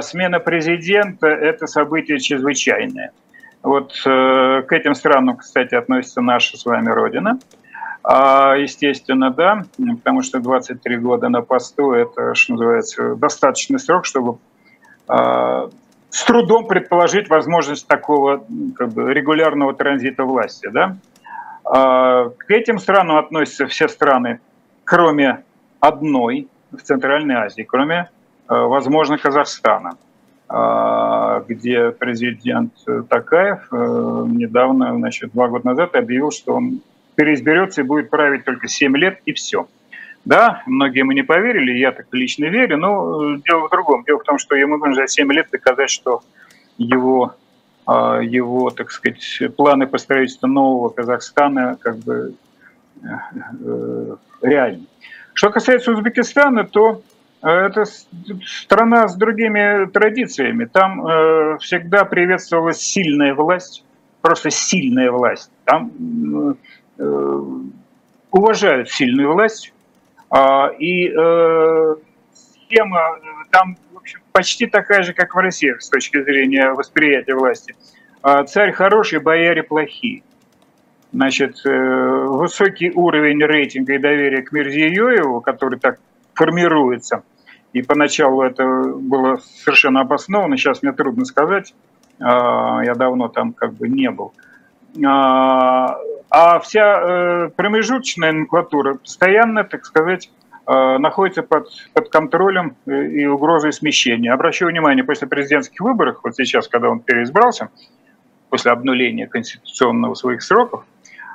[0.00, 3.10] смена президента– это событие чрезвычайное.
[3.62, 7.38] Вот к этим странам, кстати, относится наша с вами Родина–
[8.12, 14.38] естественно, да, потому что 23 года на посту– это, что называется, достаточный срок, чтобы
[15.06, 15.68] а,
[16.08, 18.44] с трудом предположить возможность такого
[18.76, 20.68] как бы, регулярного транзита власти.
[20.72, 20.96] Да?
[21.64, 24.40] А, к этим странам относятся все страны,
[24.84, 25.42] кроме
[25.80, 28.10] одной в Центральной Азии, кроме,
[28.46, 29.96] возможно, Казахстана,
[30.48, 32.72] а, где президент
[33.08, 36.80] Такаев э, недавно, значит, два года назад объявил, что он
[37.14, 39.66] переизберется и будет править только 7 лет, и все.
[40.24, 44.04] Да, многие ему не поверили, я так лично верю, но э, дело в другом.
[44.04, 46.22] Дело в том, что ему нужно за 7 лет доказать, что
[46.76, 47.34] его,
[47.86, 52.34] а, его так сказать, планы по строительству нового Казахстана как бы
[53.02, 53.06] э,
[53.64, 54.84] э, реальны.
[55.32, 57.02] Что касается Узбекистана, то
[57.40, 57.86] это
[58.44, 60.66] страна с другими традициями.
[60.66, 63.82] Там всегда приветствовалась сильная власть,
[64.20, 65.50] просто сильная власть.
[65.64, 65.90] Там
[68.30, 69.72] уважают сильную власть,
[70.30, 71.94] а, и э,
[72.32, 73.18] схема
[73.50, 77.74] там в общем, почти такая же, как в России с точки зрения восприятия власти.
[78.22, 80.22] А, царь хороший, бояре плохие.
[81.12, 85.98] Значит, э, высокий уровень рейтинга и доверия к Мирзиёеву, который так
[86.34, 87.24] формируется,
[87.72, 91.74] и поначалу это было совершенно обосновано, сейчас мне трудно сказать,
[92.20, 94.32] а, я давно там как бы не был.
[96.30, 100.30] А вся э, промежуточная номенклатура постоянно, так сказать,
[100.66, 104.32] э, находится под, под контролем э, и угрозой смещения.
[104.32, 107.70] Обращаю внимание, после президентских выборов, вот сейчас, когда он переизбрался,
[108.48, 110.84] после обнуления конституционного своих сроков,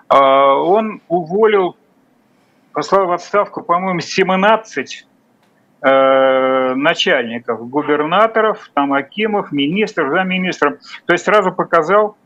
[0.08, 1.76] он уволил,
[2.74, 5.08] послал в отставку, по-моему, 17
[5.82, 10.78] начальников, губернаторов, там, акимов, министров, замминистров.
[11.06, 12.18] То есть сразу показал,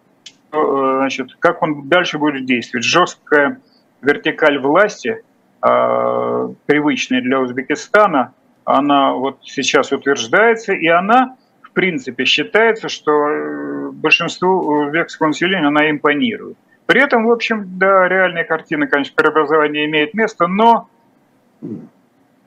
[0.52, 2.86] значит, как он дальше будет действовать.
[2.86, 3.60] Жесткая
[4.02, 5.24] вертикаль власти,
[5.62, 8.34] э, привычная для Узбекистана,
[8.66, 15.89] она вот сейчас утверждается, и она, в принципе, считается, что э, большинству узбекского населения она
[15.89, 16.58] импонирует.
[16.86, 20.89] При этом, в общем, да, реальная картина, конечно, преобразования имеет место, но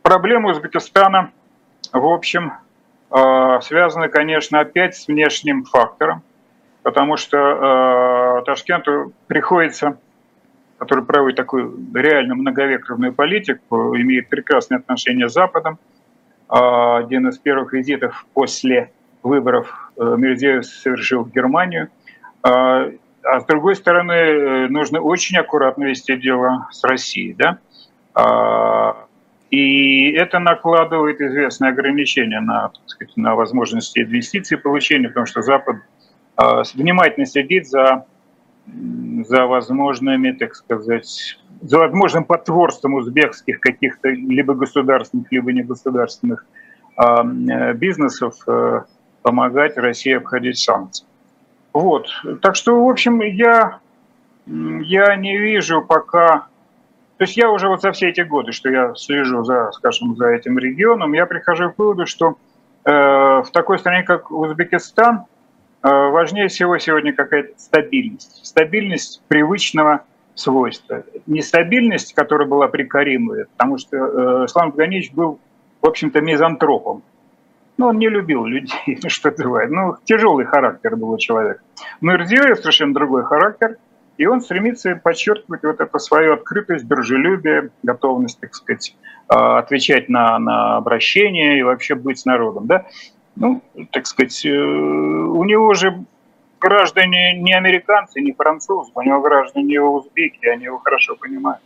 [0.03, 1.31] проблемы Узбекистана,
[1.93, 2.53] в общем,
[3.61, 6.25] связаны, конечно, опять с внешним фактором
[6.83, 9.99] потому что э, Ташкенту приходится,
[10.79, 15.79] который проводит такую реально многовекторную политику, имеет прекрасные отношения с Западом.
[16.49, 21.89] Э, один из первых визитов после выборов э, Мирзеев совершил в Германию.
[22.45, 22.93] Э,
[23.25, 27.35] а с другой стороны, э, нужно очень аккуратно вести дело с Россией.
[27.35, 27.59] Да?
[28.17, 28.95] Э,
[29.51, 35.77] и это накладывает известные ограничения на, сказать, на возможности инвестиций получения, потому что Запад
[36.75, 38.07] внимательно следить за,
[38.67, 46.45] за возможными, так сказать, за возможным потворством узбекских каких-то либо государственных, либо негосударственных
[46.97, 48.83] а, бизнесов э,
[49.23, 51.07] помогать России обходить санкции.
[51.73, 52.09] Вот.
[52.43, 53.79] Так что, в общем, я,
[54.47, 56.47] я не вижу пока...
[57.19, 60.29] То есть я уже вот за все эти годы, что я слежу за, скажем, за
[60.29, 62.37] этим регионом, я прихожу к выводу, что
[62.85, 65.32] э, в такой стране, как Узбекистан, Э,
[65.91, 68.47] важнее всего сегодня какая-то стабильность.
[68.47, 70.05] Стабильность привычного
[70.35, 71.05] свойства.
[71.27, 75.39] Нестабильность, которая была при Каримове, потому что э, Ислам Ганиевич был,
[75.81, 77.03] в общем-то, мизантропом.
[77.77, 79.71] Ну, он не любил людей, что бывает.
[79.71, 81.61] Ну, тяжелый характер был у человека.
[82.01, 83.77] Но Ирзиев совершенно другой характер,
[84.19, 88.97] и он стремится подчеркивать вот эту свою открытость, дружелюбие, готовность, так сказать,
[89.29, 92.67] э, отвечать на, на обращения и вообще быть с народом.
[92.67, 92.87] Да?
[93.37, 96.05] Ну, так сказать, э, у него же
[96.61, 101.61] граждане не американцы, не французы, у него граждане его узбеки, они его хорошо понимают.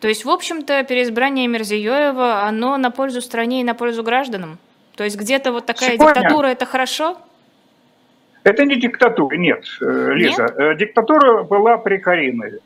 [0.00, 4.58] То есть, в общем-то, переизбрание Мерзиёева, оно на пользу стране и на пользу гражданам?
[4.96, 6.14] То есть где-то вот такая Сегодня...
[6.14, 7.16] диктатура– это хорошо?
[8.42, 10.42] Это не диктатура, нет, э, Лиза.
[10.42, 10.54] Нет?
[10.58, 12.58] Э, диктатура была при Каримове.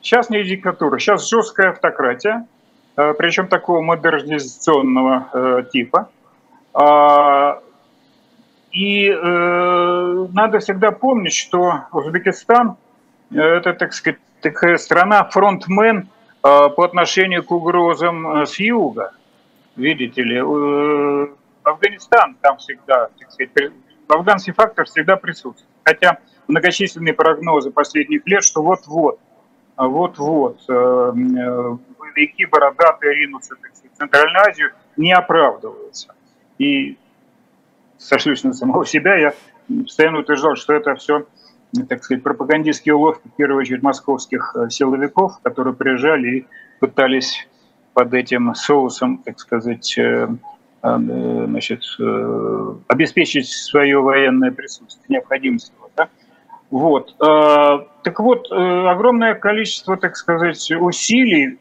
[0.00, 2.46] Сейчас не диктатура, сейчас жесткая автократия,
[2.94, 6.10] причем такого модернизационного типа–
[8.74, 12.76] и э, надо всегда помнить, что Узбекистан
[13.30, 16.06] э, это, так сказать, такая страна фронтмен э,
[16.42, 19.12] по отношению к угрозам с юга.
[19.76, 20.38] Видите ли,
[21.62, 23.72] Афганистан там всегда, так сказать,
[24.08, 25.70] афганский фактор всегда присутствует.
[25.84, 26.18] Хотя
[26.48, 29.20] многочисленные прогнозы последних лет, что вот-вот,
[29.76, 36.14] вот-вот боевики бородатые ринутся так сказать, в Центральную Азию, не оправдываются.
[36.58, 36.96] И
[37.98, 39.34] сошлюсь на самого себя, я
[39.68, 41.26] постоянно утверждал, что это все,
[41.88, 46.46] так сказать, пропагандистские уловки, в первую очередь, московских э, силовиков, которые приезжали и
[46.80, 47.48] пытались
[47.92, 50.28] под этим соусом, так сказать, э,
[50.82, 51.82] значит,
[52.88, 55.88] обеспечить свое военное присутствие, необходимость его.
[55.96, 56.10] Да?
[56.68, 57.16] Вот.
[57.16, 61.58] Так вот, огромное количество, так сказать, усилий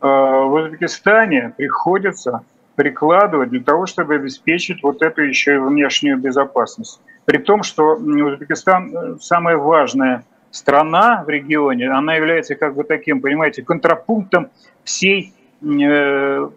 [0.00, 2.42] в Узбекистане приходится
[2.76, 7.00] прикладывать для того, чтобы обеспечить вот эту еще и внешнюю безопасность.
[7.24, 13.20] При том, что Узбекистан э, самая важная страна в регионе, она является как бы таким,
[13.20, 14.50] понимаете, контрапунктом
[14.84, 16.48] всей, э,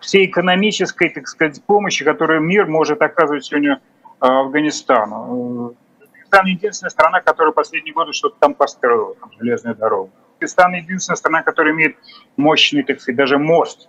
[0.00, 3.80] всей экономической, так сказать, помощи, которую мир может оказывать сегодня
[4.20, 5.74] э, Афганистану.
[6.00, 10.10] Узбекистан единственная страна, которая последние годы что-то там построила, там, железную дорогу.
[10.34, 11.96] Узбекистан единственная страна, которая имеет
[12.36, 13.88] мощный, так сказать, даже мост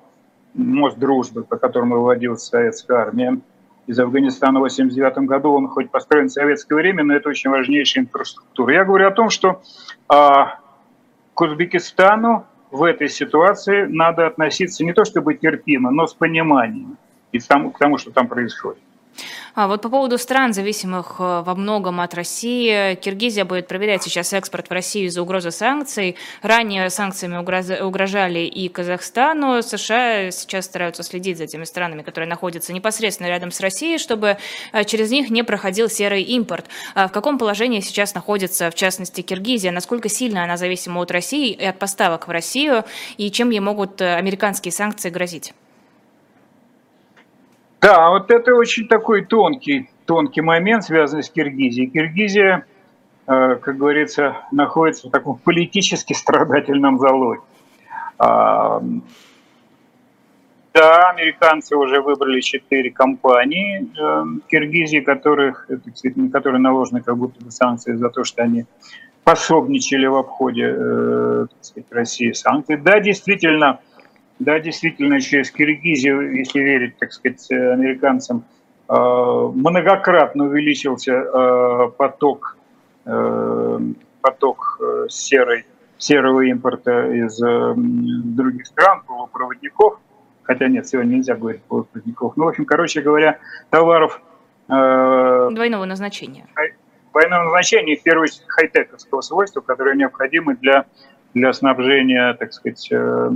[0.53, 3.39] мост дружбы, по которому выводилась советская армия
[3.87, 5.53] из Афганистана в 1989 году.
[5.53, 8.73] Он хоть построен в советское время, но это очень важнейшая инфраструктура.
[8.73, 9.61] Я говорю о том, что
[10.07, 10.59] а,
[11.33, 16.97] к Узбекистану в этой ситуации надо относиться не то чтобы терпимо, но с пониманием
[17.31, 18.81] и к тому, что там происходит.
[19.53, 24.31] А вот по поводу стран, зависимых э, во многом от России, Киргизия будет проверять сейчас
[24.31, 26.15] экспорт в Россию из-за угрозы санкций.
[26.41, 29.61] Ранее санкциями угрожали и Казахстану.
[29.61, 34.37] США сейчас стараются следить за теми странами, которые находятся непосредственно рядом с Россией, чтобы
[34.71, 36.67] э, через них не проходил серый импорт.
[36.95, 39.71] А в каком положении сейчас находится, в частности, Киргизия?
[39.71, 42.85] Насколько сильно она зависима от России и от поставок в Россию?
[43.17, 45.53] И чем ей могут э, американские санкции грозить?
[47.81, 51.89] Да, вот это очень такой тонкий, тонкий момент, связанный с Киргизией.
[51.89, 52.67] Киргизия,
[53.25, 57.41] э, как говорится, находится в таком политически страдательном залоге.
[58.19, 58.83] А,
[60.73, 65.67] да, американцы уже выбрали четыре компании э, Киргизии, которых,
[66.15, 68.65] на которые наложены как будто бы санкции за то, что они
[69.23, 72.77] пособничали в обходе э, сказать, России санкций.
[72.77, 73.79] Да, действительно,
[74.41, 78.43] да, действительно, через Киргизию, если верить, так сказать, американцам,
[78.89, 82.57] э, многократно увеличился э, поток,
[83.05, 83.79] э,
[84.21, 84.79] поток
[85.09, 85.65] серой,
[85.99, 89.99] серого импорта из других стран, полупроводников,
[90.41, 93.37] хотя нет, сегодня нельзя говорить полупроводников, ну, в общем, короче говоря,
[93.69, 94.19] товаров...
[94.67, 96.47] Двойного назначения.
[97.11, 100.85] Двойного назначения, в первую очередь, хай-тековского свойства, которые необходимы для
[101.33, 103.29] для снабжения, так сказать, э,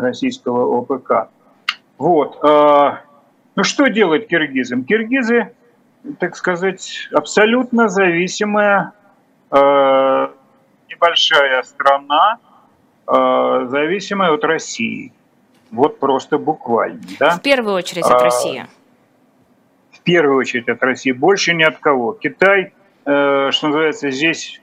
[0.00, 1.28] российского ОПК.
[1.98, 2.38] Вот.
[2.42, 2.98] Э,
[3.56, 4.84] ну что делать киргизам?
[4.84, 5.52] Киргизы,
[6.18, 8.92] так сказать, абсолютно зависимая
[9.50, 10.28] э,
[10.88, 12.38] небольшая страна,
[13.04, 15.12] зависимая от России.
[15.70, 17.00] Вот просто буквально.
[17.18, 17.30] Да?
[17.36, 18.66] В первую очередь от России.
[19.90, 21.10] В первую очередь от России.
[21.10, 22.12] Больше ни от кого.
[22.12, 22.72] Китай,
[23.02, 24.62] что называется, здесь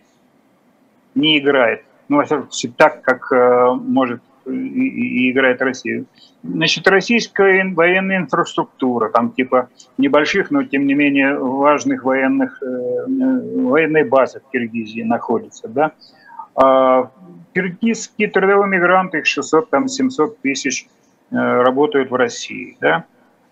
[1.16, 2.26] не играет ну, во
[2.76, 6.06] так, как э, может и, и играет Россия.
[6.44, 14.04] Значит, российская военная инфраструктура, там типа небольших, но тем не менее важных военных, э, военной
[14.04, 15.92] базы в Киргизии находится, да.
[16.56, 17.12] А
[17.54, 20.88] киргизские трудовые мигранты, их 600, там 700 тысяч
[21.32, 23.06] э, работают в России, да.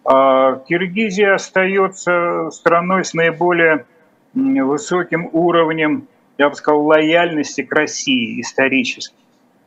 [0.04, 3.86] А Киргизия остается страной с наиболее
[4.34, 9.16] высоким уровнем я бы сказал, лояльности к России исторически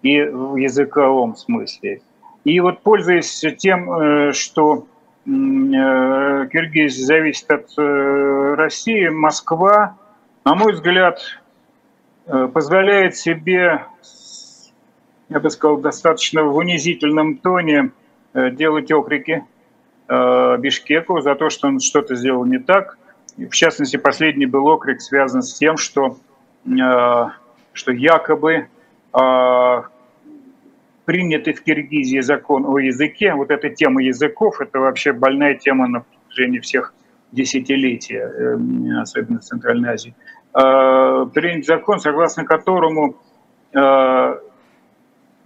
[0.03, 2.01] и в языковом смысле.
[2.45, 4.87] И вот пользуясь тем, э, что
[5.27, 9.99] э, Киргизия зависит от э, России, Москва,
[10.45, 11.21] на мой взгляд,
[12.27, 13.85] позволяет себе,
[15.29, 17.91] я бы сказал, достаточно в унизительном тоне
[18.35, 19.45] делать окрики
[20.09, 22.99] Бишкеку за то, что он что-то сделал не так.
[23.37, 26.19] В частности, последний был окрик связан с тем, что
[26.65, 28.69] что якобы
[29.13, 29.83] э,
[31.05, 36.01] принятый в Киргизии закон о языке, вот эта тема языков, это вообще больная тема на
[36.01, 36.95] протяжении всех
[37.33, 40.15] десятилетий, э, особенно в Центральной Азии,
[40.53, 43.15] принят закон, согласно которому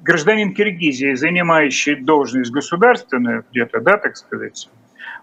[0.01, 4.71] гражданин Киргизии, занимающий должность государственную где-то, да, так сказать,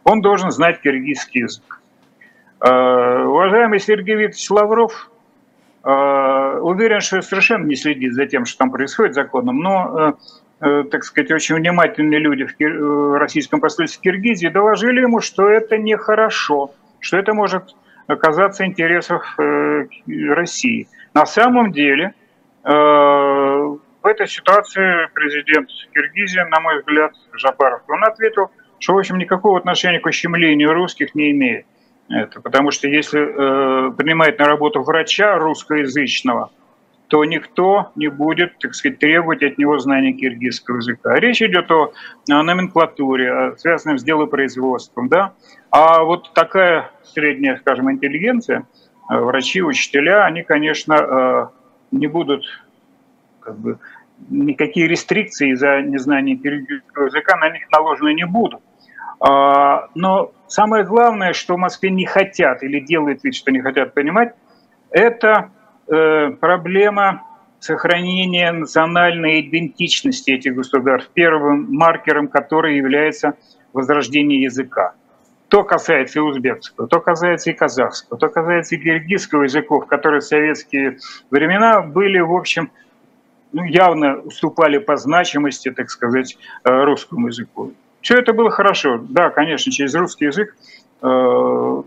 [0.04, 1.82] он должен знать киргизский язык.
[2.60, 5.11] Уважаемый Сергей Викторович Лавров Э,
[5.84, 10.16] уверен, что совершенно не следит за тем, что там происходит законом, но,
[10.62, 15.50] э, э, так сказать, очень внимательные люди в российском посольстве в Киргизии доложили ему, что
[15.50, 17.76] это нехорошо, что это может
[18.08, 20.88] оказаться интересов России.
[21.14, 22.14] На самом деле,
[22.64, 29.58] в этой ситуации президент Киргизии, на мой взгляд, Жапаров, он ответил, что, в общем, никакого
[29.58, 31.66] отношения к ущемлению русских не имеет.
[32.12, 36.52] Это, потому что если э, принимает на работу врача русскоязычного,
[37.08, 41.20] то никто не будет, так сказать, требовать от него знания киргизского языка.
[41.20, 41.92] Речь идет о,
[42.30, 45.10] о номенклатуре, связанном с делопроизводством.
[45.10, 45.34] Да?
[45.72, 48.66] А вот такая средняя, скажем, интеллигенция,
[49.10, 51.48] э, врачи, учителя, они, конечно, э,
[51.92, 52.46] не будут
[53.42, 53.80] как бы,
[54.30, 58.62] никакие рестрикции за незнание киргизского языка на них наложены не будут.
[59.20, 63.94] А, но самое главное, что в Москве не хотят или делают вид, что не хотят
[63.94, 64.34] понимать,
[64.90, 65.52] это
[65.92, 67.24] Э, проблема
[67.60, 73.34] сохранения национальной идентичности этих государств, первым маркером который является
[73.74, 74.94] возрождение языка.
[75.50, 80.24] То касается и узбекского, то касается и казахского, то касается и киргизского языков, которые в
[80.24, 80.98] советские
[81.30, 82.72] времена были, в общем,
[83.52, 87.74] ну, явно уступали по значимости, так сказать, э, русскому языку.
[88.02, 89.00] Все это было хорошо.
[89.10, 90.56] Да, конечно, через русский язык
[91.02, 91.82] э,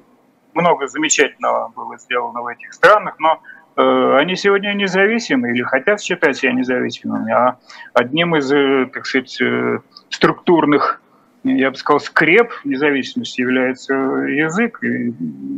[0.54, 3.40] много замечательного было сделано в этих странах, но
[3.76, 7.58] Э, они сегодня независимы или хотят считать себя независимыми, а
[7.92, 9.40] одним из, э, так сказать,
[10.10, 11.02] структурных,
[11.42, 15.12] я бы сказал, скреп независимости является язык и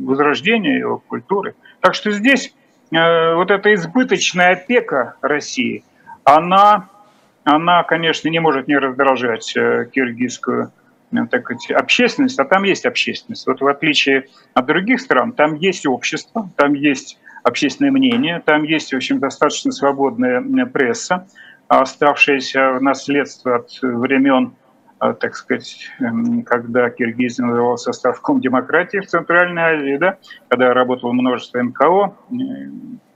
[0.05, 1.55] возрождение его культуры.
[1.81, 2.55] Так что здесь
[2.91, 5.83] вот эта избыточная опека России,
[6.23, 6.89] она,
[7.55, 10.73] она конечно, не может не раздражать киргизскую
[11.31, 13.47] так сказать, общественность, а там есть общественность.
[13.47, 18.43] Вот в отличие от других стран, там есть общество, там есть общественное мнение.
[18.45, 21.27] Там есть, в общем, достаточно свободная пресса,
[21.69, 24.55] оставшаяся в наследство от времен,
[25.01, 30.19] э, так сказать, эм, когда Киргизия назывался островком демократии в Центральной Азии, да,
[30.49, 32.35] когда работало множество НКО, э,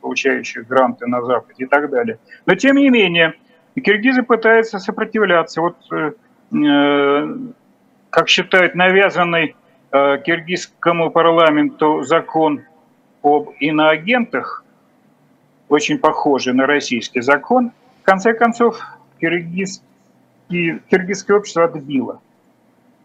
[0.01, 2.19] получающих гранты на Западе и так далее.
[2.47, 3.35] Но, тем не менее,
[3.75, 5.61] киргизы пытаются сопротивляться.
[5.61, 7.27] Вот, э,
[8.11, 9.55] как считают, навязанный
[9.93, 12.63] киргизскому парламенту закон
[13.23, 14.65] об иноагентах,
[15.69, 18.81] очень похожий на российский закон, в конце концов
[19.21, 19.85] киргизский,
[20.91, 22.21] киргизское общество отбило.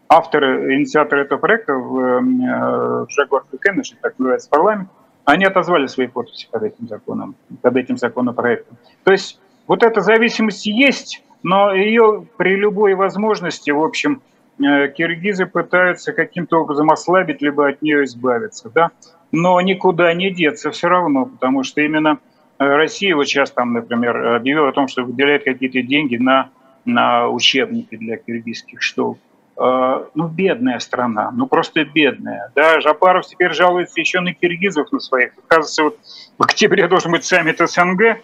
[0.08, 4.88] Авторы, инициаторы этого проекта в э, Жагор Кеннеш, так называется парламент,
[5.24, 8.76] они отозвали свои подписи под этим законом, под этим законопроектом.
[9.02, 14.22] То есть вот эта зависимость есть, но ее при любой возможности, в общем,
[14.58, 18.70] э, киргизы пытаются каким-то образом ослабить, либо от нее избавиться.
[18.74, 18.90] Да?
[19.32, 22.18] но никуда не деться все равно, потому что именно
[22.58, 26.50] э, Россия вот сейчас там, например, объявила о том, что выделяет какие-то деньги на,
[26.84, 29.18] на учебники для киргизских школ.
[29.58, 32.50] Э, ну, бедная страна, ну просто бедная.
[32.54, 35.32] Да, Жапаров теперь жалуется еще на киргизов на своих.
[35.44, 35.98] Оказывается, вот
[36.38, 38.18] в октябре должен быть саммит СНГ,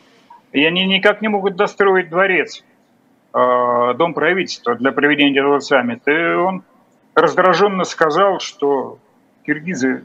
[0.52, 2.62] и они никак не могут достроить дворец,
[3.34, 6.10] э, дом правительства для проведения этого саммита.
[6.10, 6.64] И он
[7.14, 8.98] раздраженно сказал, что
[9.44, 10.04] киргизы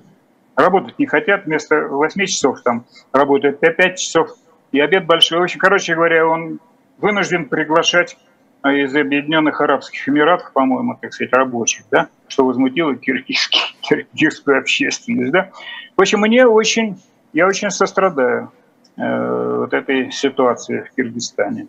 [0.56, 4.30] работать не хотят, вместо 8 часов там работают 5 часов,
[4.72, 5.40] и обед большой.
[5.40, 6.60] В общем, короче говоря, он
[6.98, 8.18] вынужден приглашать
[8.62, 15.32] а, из Объединенных Арабских Эмиратов, по-моему, так сказать, рабочих, да, что возмутило киргизский, киргизскую общественность,
[15.32, 15.52] да.
[15.96, 16.98] В общем, мне очень,
[17.34, 18.52] я очень сострадаю
[18.98, 21.68] вот этой ситуации в Киргизстане.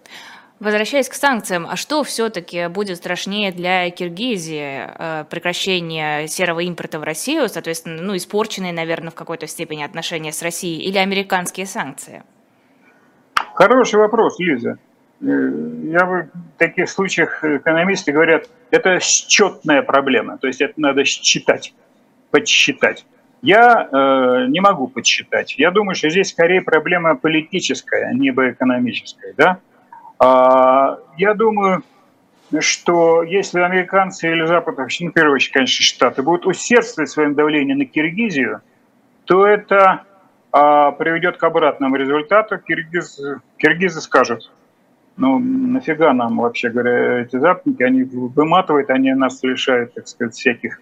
[0.61, 4.89] Возвращаясь к санкциям, а что все-таки будет страшнее для Киргизии?
[4.99, 10.43] Э, прекращение серого импорта в Россию, соответственно, ну, испорченные, наверное, в какой-то степени отношения с
[10.43, 12.25] Россией, или американские санкции?
[13.55, 14.79] Хороший вопрос, Лиза.
[15.21, 21.05] Э, я бы в таких случаях экономисты говорят, это счетная проблема, то есть это надо
[21.05, 21.73] считать,
[22.33, 23.07] подсчитать.
[23.41, 25.55] Я э, не могу подсчитать.
[25.59, 29.59] Я думаю, что здесь скорее проблема политическая, а не бы экономическая, да?
[30.19, 31.85] А, я думаю,
[32.59, 37.79] что если американцы или Запад, ну, в первую очередь, конечно, Штаты, будут усердствовать своим давлением
[37.79, 38.63] на Киргизию,
[39.25, 40.03] то это
[40.51, 42.59] а, приведет к обратному результату.
[42.59, 43.21] Киргиз,
[43.59, 44.51] киргизы скажут,
[45.17, 50.81] ну, нафига нам, вообще говоря, эти западники, они выматывают, они нас лишают, так сказать, всяких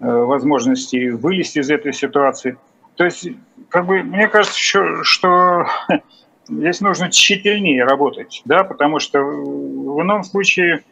[0.00, 2.56] э, возможностей вылезти из этой ситуации.
[2.96, 3.28] То есть,
[3.68, 5.66] как бы, мне кажется, что, что
[6.48, 10.82] здесь нужно тщательнее работать, да, потому что в ином случае,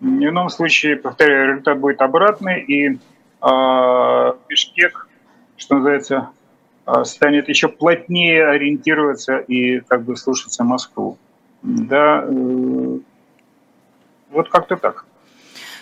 [0.00, 2.98] в ином случае, повторяю, результат будет обратный, и
[3.42, 5.08] э, Бишкек,
[5.56, 6.30] что называется,
[6.86, 11.18] э, станет еще плотнее ориентироваться и как бы слушаться Москву.
[11.62, 12.98] Да, э,
[14.30, 15.04] вот как-то так.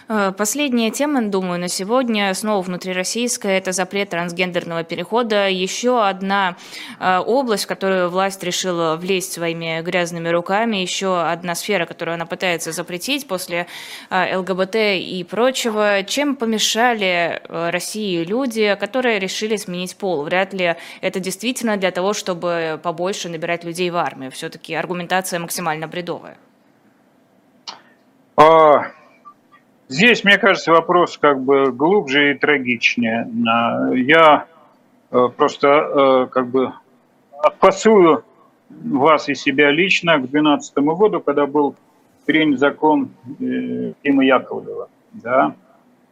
[0.09, 5.49] Э, последняя тема, думаю, на сегодня, снова внутрироссийская, это запрет трансгендерного перехода.
[5.49, 6.57] Еще одна
[7.01, 12.27] э, область, в которую власть решила влезть своими грязными руками, еще одна сфера, которую она
[12.27, 13.67] пытается запретить после
[14.11, 16.03] э, ЛГБТ и прочего.
[16.05, 20.23] Чем помешали России люди, которые решили сменить пол?
[20.25, 24.31] Вряд ли это действительно для того, чтобы побольше набирать людей в армию.
[24.31, 26.37] Все-таки аргументация максимально бредовая.
[28.37, 28.91] А,
[29.89, 33.29] Здесь, мне кажется, вопрос как бы глубже и трагичнее.
[33.95, 34.47] Я
[35.11, 36.73] э, просто э, как бы
[37.43, 38.25] отпасую
[38.71, 41.77] вас и себя лично к 2012 году, когда был
[42.25, 43.11] принят закон
[43.41, 45.55] э, Тима Яковлева, да,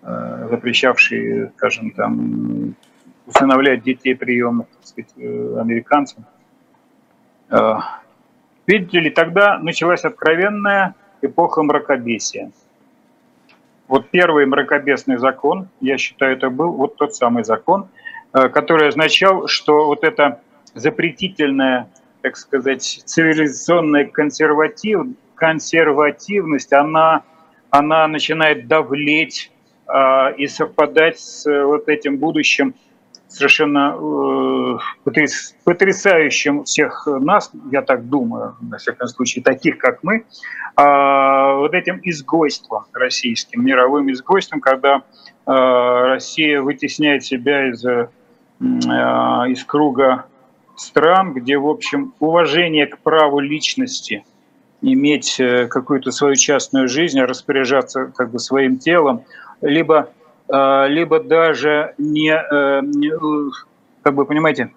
[0.03, 2.75] запрещавший, скажем, там,
[3.27, 6.25] усыновлять детей приемных, так сказать, американцам.
[8.67, 12.51] Видите ли, тогда началась откровенная эпоха мракобесия–
[13.93, 17.89] вот первый мракобесный закон, я считаю, это был вот тот самый закон,
[18.33, 20.41] э, который означал, что вот эта
[20.73, 21.91] запретительная,
[22.23, 27.25] так сказать, цивилизационная консерватив, консервативность, она,
[27.69, 29.53] она начинает давлеть
[29.87, 32.75] э, и совпадать с вот этим будущим
[33.33, 34.79] совершенно э,
[35.65, 40.23] потрясающим всех нас, я так думаю, на всяком случае, таких, как мы, э,
[40.77, 45.01] вот этим изгойством российским, мировым изгойством, когда э,
[45.47, 48.09] Россия вытесняет себя из, э,
[48.61, 50.27] из круга
[50.77, 54.25] стран, где, в общем, уважение к праву личности,
[54.83, 59.23] иметь э, какую-то свою частную жизнь, распоряжаться как бы своим телом,
[59.61, 60.09] либо а,
[60.53, 62.83] либо даже не, э,
[64.03, 64.71] как бы, понимаете,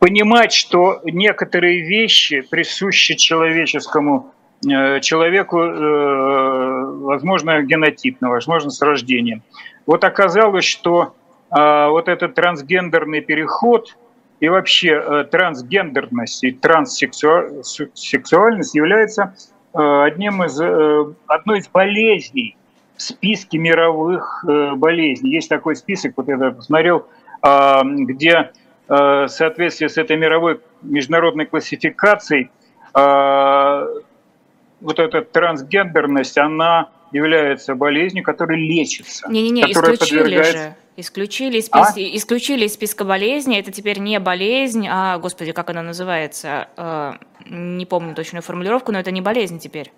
[0.00, 4.32] понимать, что некоторые вещи присущи человеческому
[4.68, 9.44] э, человеку, э, возможно, генотипно, возможно, с рождением.
[9.86, 11.14] Вот оказалось, что
[11.48, 13.96] а, вот этот трансгендерный переход
[14.40, 19.30] и вообще трансгендерность и транссексуальность является Э,
[19.78, 22.56] одним из, э, одной из болезней
[22.96, 25.32] в списке мировых э, болезней.
[25.32, 27.06] Есть такой список, вот я посмотрел,
[27.42, 28.52] а, где
[28.88, 32.50] в соответствии с этой мировой международной классификацией
[32.94, 33.84] а,
[34.80, 39.28] вот эта трансгендерность, она является болезнью, которая лечится.
[39.30, 40.58] Не-не-не, исключили подвергается...
[40.58, 40.76] же.
[40.96, 41.96] Исключили из, спис...
[41.96, 42.00] а?
[42.00, 43.58] исключили из списка болезней.
[43.60, 46.68] Это теперь не болезнь, а, господи, как она называется?
[46.76, 47.14] Э,
[47.50, 49.92] не помню точную формулировку, но это не болезнь теперь.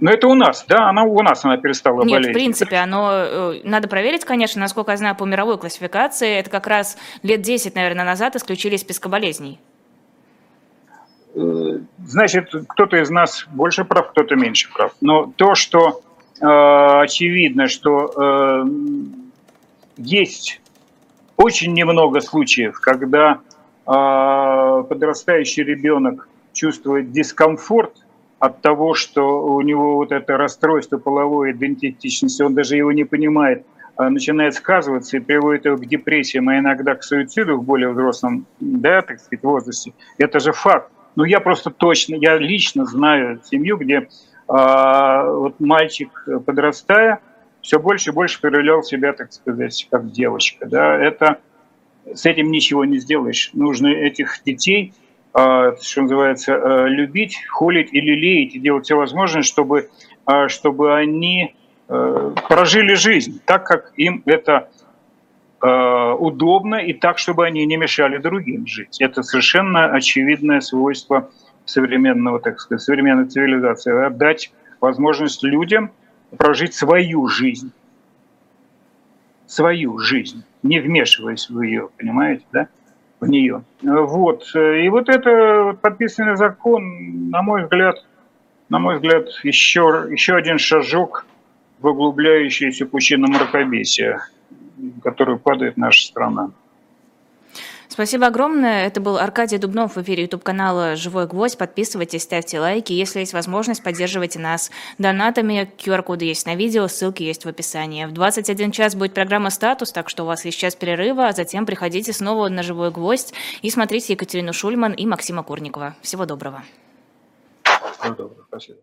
[0.00, 2.26] Но это у нас, да, она у нас она перестала Нет, болеть.
[2.26, 6.50] Нет, в принципе, оно э, надо проверить, конечно, насколько я знаю, по мировой классификации, это
[6.50, 9.60] как раз лет 10, наверное, назад исключили из списка болезней.
[11.34, 14.92] Э, значит, кто-то из нас больше прав, кто-то меньше прав.
[15.00, 16.00] Но то, что
[16.40, 18.64] э, очевидно, что э,
[19.96, 20.60] есть
[21.36, 23.40] очень немного случаев, когда
[23.86, 23.90] э,
[24.88, 28.04] подрастающий ребенок чувствует дискомфорт
[28.38, 33.66] от того, что у него вот это расстройство половой идентичности, он даже его не понимает,
[33.96, 38.46] а начинает сказываться и приводит его к депрессиям, а иногда к суициду в более взрослом,
[38.60, 39.92] да, так сказать, возрасте.
[40.18, 40.90] Это же факт.
[41.16, 44.06] Но я просто точно, я лично знаю семью, где э,
[44.48, 47.20] вот мальчик, подрастая,
[47.64, 50.66] все больше и больше проявлял себя, так сказать, как девочка.
[50.66, 50.96] Да?
[50.96, 51.38] Это,
[52.12, 53.50] с этим ничего не сделаешь.
[53.54, 54.92] Нужно этих детей,
[55.32, 59.88] а, что называется, а, любить, холить и лелеять, и делать все возможное, чтобы,
[60.26, 61.54] а, чтобы они
[62.48, 64.70] прожили жизнь так, как им это
[65.60, 69.02] удобно, и так, чтобы они не мешали другим жить.
[69.02, 71.30] Это совершенно очевидное свойство
[71.66, 74.06] современного, так сказать, современной цивилизации.
[74.06, 74.50] Отдать
[74.80, 75.90] возможность людям–
[76.34, 77.72] прожить свою жизнь.
[79.46, 82.68] Свою жизнь, не вмешиваясь в ее, понимаете, да?
[83.20, 83.62] В нее.
[83.82, 84.44] Вот.
[84.54, 88.04] И вот это подписанный закон, на мой взгляд,
[88.68, 91.26] на мой взгляд, еще, еще один шажок
[91.80, 94.26] в углубляющуюся пучину мракобесия,
[94.76, 96.50] в которую падает наша страна.
[97.94, 98.88] Спасибо огромное.
[98.88, 101.56] Это был Аркадий Дубнов в эфире YouTube-канала «Живой гвоздь».
[101.56, 102.92] Подписывайтесь, ставьте лайки.
[102.92, 105.72] Если есть возможность, поддерживайте нас донатами.
[105.78, 108.06] QR-коды есть на видео, ссылки есть в описании.
[108.06, 111.66] В 21 час будет программа «Статус», так что у вас есть час перерыва, а затем
[111.66, 113.32] приходите снова на «Живой гвоздь»
[113.62, 115.94] и смотрите Екатерину Шульман и Максима Курникова.
[116.02, 116.64] Всего доброго.
[117.62, 118.44] Всего доброго.
[118.48, 118.78] Спасибо.